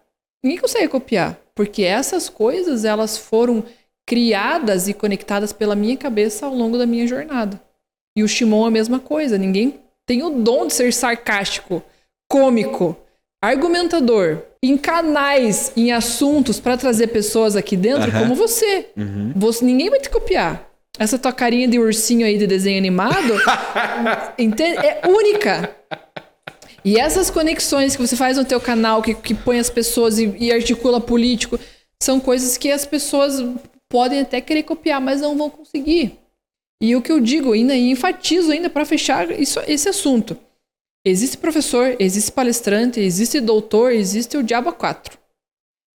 [0.44, 3.64] Ninguém consegue copiar, porque essas coisas elas foram
[4.06, 7.58] criadas e conectadas pela minha cabeça ao longo da minha jornada.
[8.14, 9.38] E o Shimon é a mesma coisa.
[9.38, 11.82] Ninguém tem o dom de ser sarcástico,
[12.28, 12.94] cômico,
[13.46, 18.20] argumentador, em canais, em assuntos para trazer pessoas aqui dentro Aham.
[18.20, 18.86] como você.
[19.34, 19.64] você.
[19.64, 20.68] Ninguém vai te copiar.
[20.98, 23.34] Essa tua carinha de ursinho aí de desenho animado
[24.38, 25.74] é única.
[26.84, 30.34] E essas conexões que você faz no teu canal, que, que põe as pessoas e,
[30.38, 31.58] e articula político,
[32.00, 33.42] são coisas que as pessoas
[33.88, 36.18] podem até querer copiar, mas não vão conseguir.
[36.80, 40.36] E o que eu digo ainda, e enfatizo ainda para fechar isso, esse assunto.
[41.06, 45.18] Existe professor, existe palestrante, existe doutor, existe o diabo a quatro.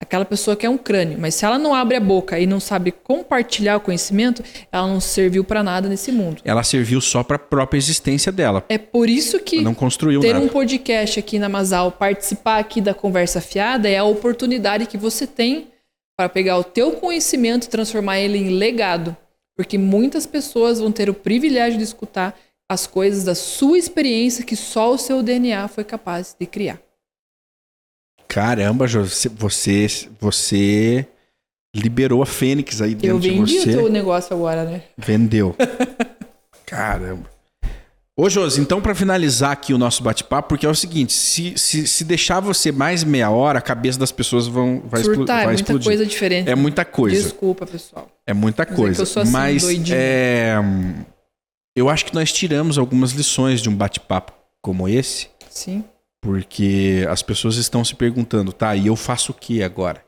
[0.00, 2.60] Aquela pessoa que é um crânio, mas se ela não abre a boca e não
[2.60, 6.40] sabe compartilhar o conhecimento, ela não serviu para nada nesse mundo.
[6.44, 8.64] Ela serviu só para a própria existência dela.
[8.68, 10.44] É por isso que Não construiu ter nada.
[10.44, 15.26] um podcast aqui na Masal, participar aqui da conversa fiada é a oportunidade que você
[15.26, 15.68] tem
[16.16, 19.16] para pegar o teu conhecimento e transformar ele em legado,
[19.56, 22.38] porque muitas pessoas vão ter o privilégio de escutar
[22.70, 26.78] as coisas da sua experiência que só o seu DNA foi capaz de criar.
[28.28, 31.04] Caramba, Jô, você, você, você
[31.74, 33.72] liberou a Fênix aí dentro Eu de vendi o você.
[33.72, 34.84] teu negócio agora, né?
[34.96, 35.56] Vendeu.
[36.64, 37.28] Caramba.
[38.16, 41.88] Ô, Josi, então para finalizar aqui o nosso bate-papo, porque é o seguinte, se, se,
[41.88, 45.54] se deixar você mais meia hora, a cabeça das pessoas vão, vai, Surtar, é vai
[45.54, 45.86] muita explodir.
[45.86, 46.48] coisa diferente.
[46.48, 47.20] É muita coisa.
[47.20, 48.08] Desculpa, pessoal.
[48.24, 48.94] É muita Mas é coisa.
[48.96, 49.96] que eu sou assim, Mas doidinha.
[49.98, 50.54] é,
[51.74, 55.84] eu acho que nós tiramos algumas lições de um bate-papo como esse, Sim.
[56.20, 60.04] porque as pessoas estão se perguntando, tá, e eu faço o que agora?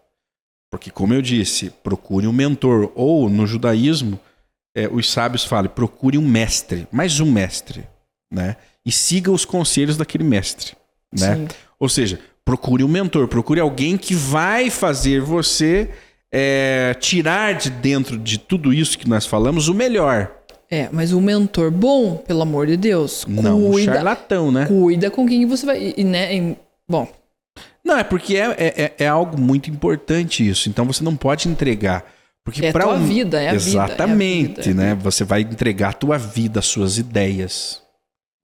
[0.72, 2.90] Porque, como eu disse, procure um mentor.
[2.94, 4.18] Ou, no judaísmo,
[4.74, 7.86] é, os sábios falam, procure um mestre, mais um mestre,
[8.32, 8.56] né?
[8.84, 10.72] E siga os conselhos daquele mestre,
[11.12, 11.36] né?
[11.36, 11.48] Sim.
[11.78, 15.90] Ou seja, procure um mentor, procure alguém que vai fazer você
[16.32, 20.32] é, tirar de dentro de tudo isso que nós falamos o melhor.
[20.74, 24.64] É, mas um mentor bom, pelo amor de Deus, Não um cuida, charlatão, né?
[24.66, 25.92] cuida com quem você vai.
[25.96, 26.56] E, né, e-
[26.88, 27.06] bom,
[27.84, 30.68] Não, é porque é, é, é- é algo muito importante isso.
[30.70, 32.04] Então você não pode entregar.
[32.44, 34.74] Porque É a pra tua um- vida, é a vida, é a Exatamente, vida.
[34.82, 34.94] né?
[34.94, 37.82] Você vai entregar a tua vida, as suas ideias.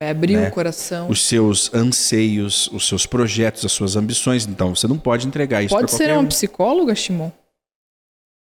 [0.03, 0.49] Vai abrir Né?
[0.49, 1.09] o coração.
[1.09, 4.45] os seus anseios, os seus projetos, as suas ambições.
[4.47, 6.27] Então você não pode entregar isso Pode para ser uma um.
[6.27, 7.31] psicóloga, Shimon?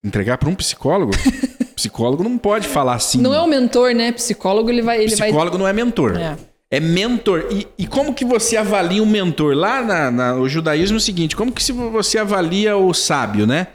[0.04, 1.12] Entregar para um psicólogo?
[1.78, 3.22] psicólogo não pode falar assim.
[3.22, 4.12] Não é um mentor, né?
[4.12, 5.04] Psicólogo, ele vai.
[5.04, 6.14] Ele psicólogo não é mentor.
[6.14, 6.24] vai...
[6.24, 6.38] É.
[6.70, 7.46] É mentor.
[7.50, 9.56] E, e como que você avalia um mentor?
[9.56, 13.48] Lá na, na- no judaísmo é o seguinte, como que se você avalia o sábio,
[13.48, 13.68] né?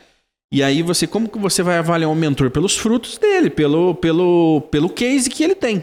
[0.52, 2.50] E aí você, como que você vai avaliar um mentor?
[2.50, 5.82] Pelos frutos dele, pelo, pelo, pelo case que ele tem.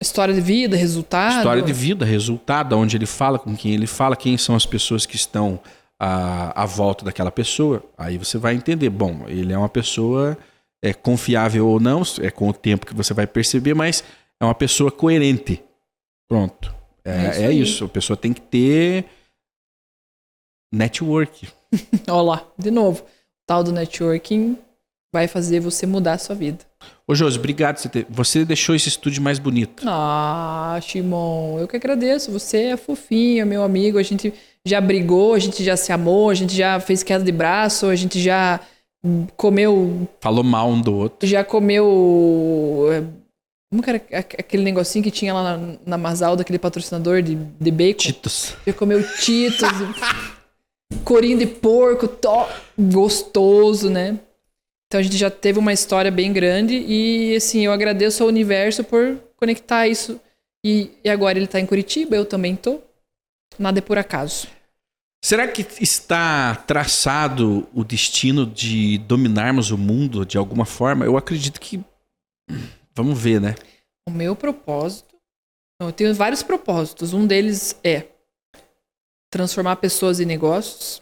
[0.00, 1.38] História de vida, resultado.
[1.38, 5.04] História de vida, resultado, onde ele fala, com quem ele fala, quem são as pessoas
[5.04, 5.58] que estão
[5.98, 7.82] à, à volta daquela pessoa.
[7.98, 10.38] Aí você vai entender, bom, ele é uma pessoa
[10.82, 14.02] é, confiável ou não, é com o tempo que você vai perceber, mas
[14.40, 15.62] é uma pessoa coerente.
[16.28, 16.74] Pronto.
[17.04, 17.84] É É, isso é isso.
[17.84, 19.04] A pessoa tem que ter
[20.72, 21.48] network.
[22.08, 23.02] Olha lá, de novo.
[23.02, 23.06] O
[23.46, 24.56] tal do networking
[25.12, 26.64] vai fazer você mudar a sua vida.
[27.06, 27.76] Ô, Josi, obrigado.
[27.78, 29.84] Você, ter- você deixou esse estúdio mais bonito.
[29.86, 32.30] Ah, Shimon, eu que agradeço.
[32.32, 33.98] Você é fofinho, meu amigo.
[33.98, 34.32] A gente
[34.64, 37.96] já brigou, a gente já se amou, a gente já fez queda de braço, a
[37.96, 38.58] gente já
[39.36, 40.08] comeu.
[40.20, 41.26] Falou mal um do outro.
[41.28, 42.88] Já comeu.
[42.92, 43.00] é,
[43.70, 47.34] Como que era aque- aquele negocinho que tinha lá na, na Masal, daquele patrocinador de,
[47.34, 47.98] de bacon?
[47.98, 48.54] Titos.
[48.66, 49.68] Já comeu Titos,
[51.04, 52.48] corinho de porco, tó,
[52.78, 54.18] gostoso, né?
[54.86, 58.84] Então a gente já teve uma história bem grande e assim, eu agradeço ao universo
[58.84, 60.20] por conectar isso.
[60.64, 62.78] E, e agora ele tá em Curitiba, eu também tô.
[63.58, 64.46] Nada é por acaso.
[65.24, 71.04] Será que está traçado o destino de dominarmos o mundo de alguma forma?
[71.04, 71.80] Eu acredito que.
[72.94, 73.54] Vamos ver, né?
[74.08, 75.14] O meu propósito.
[75.80, 77.12] Eu tenho vários propósitos.
[77.12, 78.06] Um deles é
[79.30, 81.00] transformar pessoas em negócios.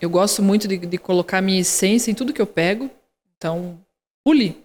[0.00, 2.90] Eu gosto muito de, de colocar minha essência em tudo que eu pego.
[3.36, 3.80] Então,
[4.24, 4.60] puli.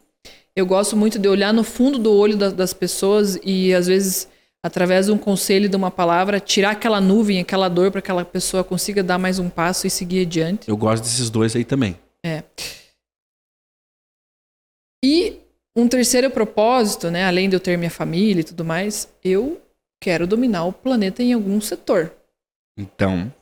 [0.56, 4.28] Eu gosto muito de olhar no fundo do olho da- das pessoas e, às vezes,
[4.64, 8.26] através de um conselho, de uma palavra, tirar aquela nuvem, aquela dor para que aquela
[8.26, 10.70] pessoa consiga dar mais um passo e seguir adiante.
[10.70, 11.98] Eu gosto desses dois aí também.
[15.04, 15.40] E
[15.76, 19.60] um terceiro propósito, né, além de eu ter minha família e tudo mais, eu
[20.02, 22.14] quero dominar o planeta em algum setor.
[22.78, 23.34] Então.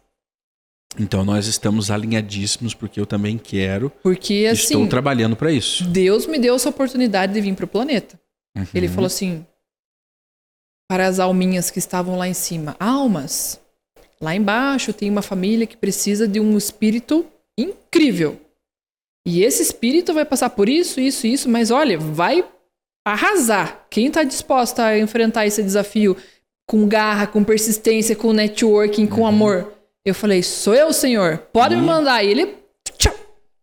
[0.97, 3.91] Então nós estamos alinhadíssimos, porque eu também quero.
[4.01, 5.85] Porque, assim, estou trabalhando para isso.
[5.85, 8.19] Deus me deu essa oportunidade de vir para o planeta.
[8.57, 8.65] Uhum.
[8.73, 9.45] Ele falou assim:
[10.89, 13.59] para as alminhas que estavam lá em cima, almas,
[14.19, 17.25] lá embaixo tem uma família que precisa de um espírito
[17.57, 18.39] incrível.
[19.27, 22.43] E esse espírito vai passar por isso, isso, isso, mas olha, vai
[23.05, 23.85] arrasar.
[23.89, 26.17] Quem está disposto a enfrentar esse desafio
[26.67, 29.71] com garra, com persistência, com networking, com amor?
[30.05, 31.37] Eu falei: sou eu, Senhor.
[31.53, 32.23] Pode me E- mandar.
[32.23, 32.55] E ele.
[32.97, 33.13] tchau,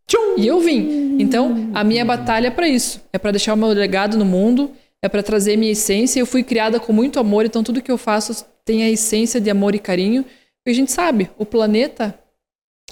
[0.06, 1.16] tchum, e eu vim.
[1.18, 3.00] Então, a minha batalha é para isso.
[3.12, 4.70] É para deixar o meu legado no mundo,
[5.02, 6.20] é para trazer minha essência.
[6.20, 9.50] Eu fui criada com muito amor, então tudo que eu faço tem a essência de
[9.50, 10.24] amor e carinho.
[10.66, 12.18] E a gente sabe, o planeta,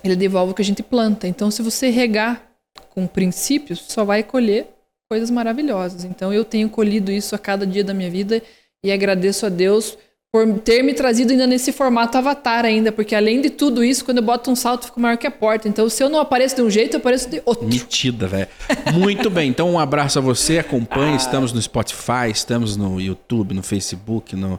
[0.02, 1.26] ele devolve o que a gente planta.
[1.26, 2.48] Então, se você regar
[2.90, 4.68] com princípios, só vai colher
[5.10, 6.04] coisas maravilhosas.
[6.04, 8.40] Então, eu tenho colhido isso a cada dia da minha vida
[8.84, 9.98] e agradeço a Deus
[10.34, 14.16] por ter me trazido ainda nesse formato avatar ainda, porque além de tudo isso, quando
[14.16, 15.68] eu boto um salto, eu fico maior que a porta.
[15.68, 17.68] Então, se eu não apareço de um jeito, eu apareço de outro.
[17.68, 18.48] Metida, velho.
[18.94, 19.48] Muito bem.
[19.48, 20.58] Então, um abraço a você.
[20.58, 21.14] Acompanhe.
[21.14, 24.58] Estamos no Spotify, estamos no YouTube, no Facebook, no...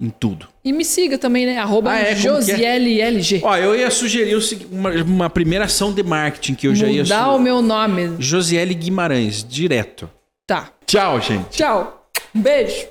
[0.00, 0.46] em tudo.
[0.64, 1.58] E me siga também, né?
[1.58, 2.12] Arroba Ah, é?
[2.12, 2.14] É?
[2.14, 3.40] JosielLG.
[3.42, 4.38] Ó, eu ia sugerir
[4.70, 8.14] uma, uma primeira ação de marketing que eu já ia Mudar o meu nome.
[8.20, 10.08] Josiele Guimarães, direto.
[10.46, 10.70] Tá.
[10.86, 11.48] Tchau, gente.
[11.50, 12.08] Tchau.
[12.32, 12.86] Um beijo.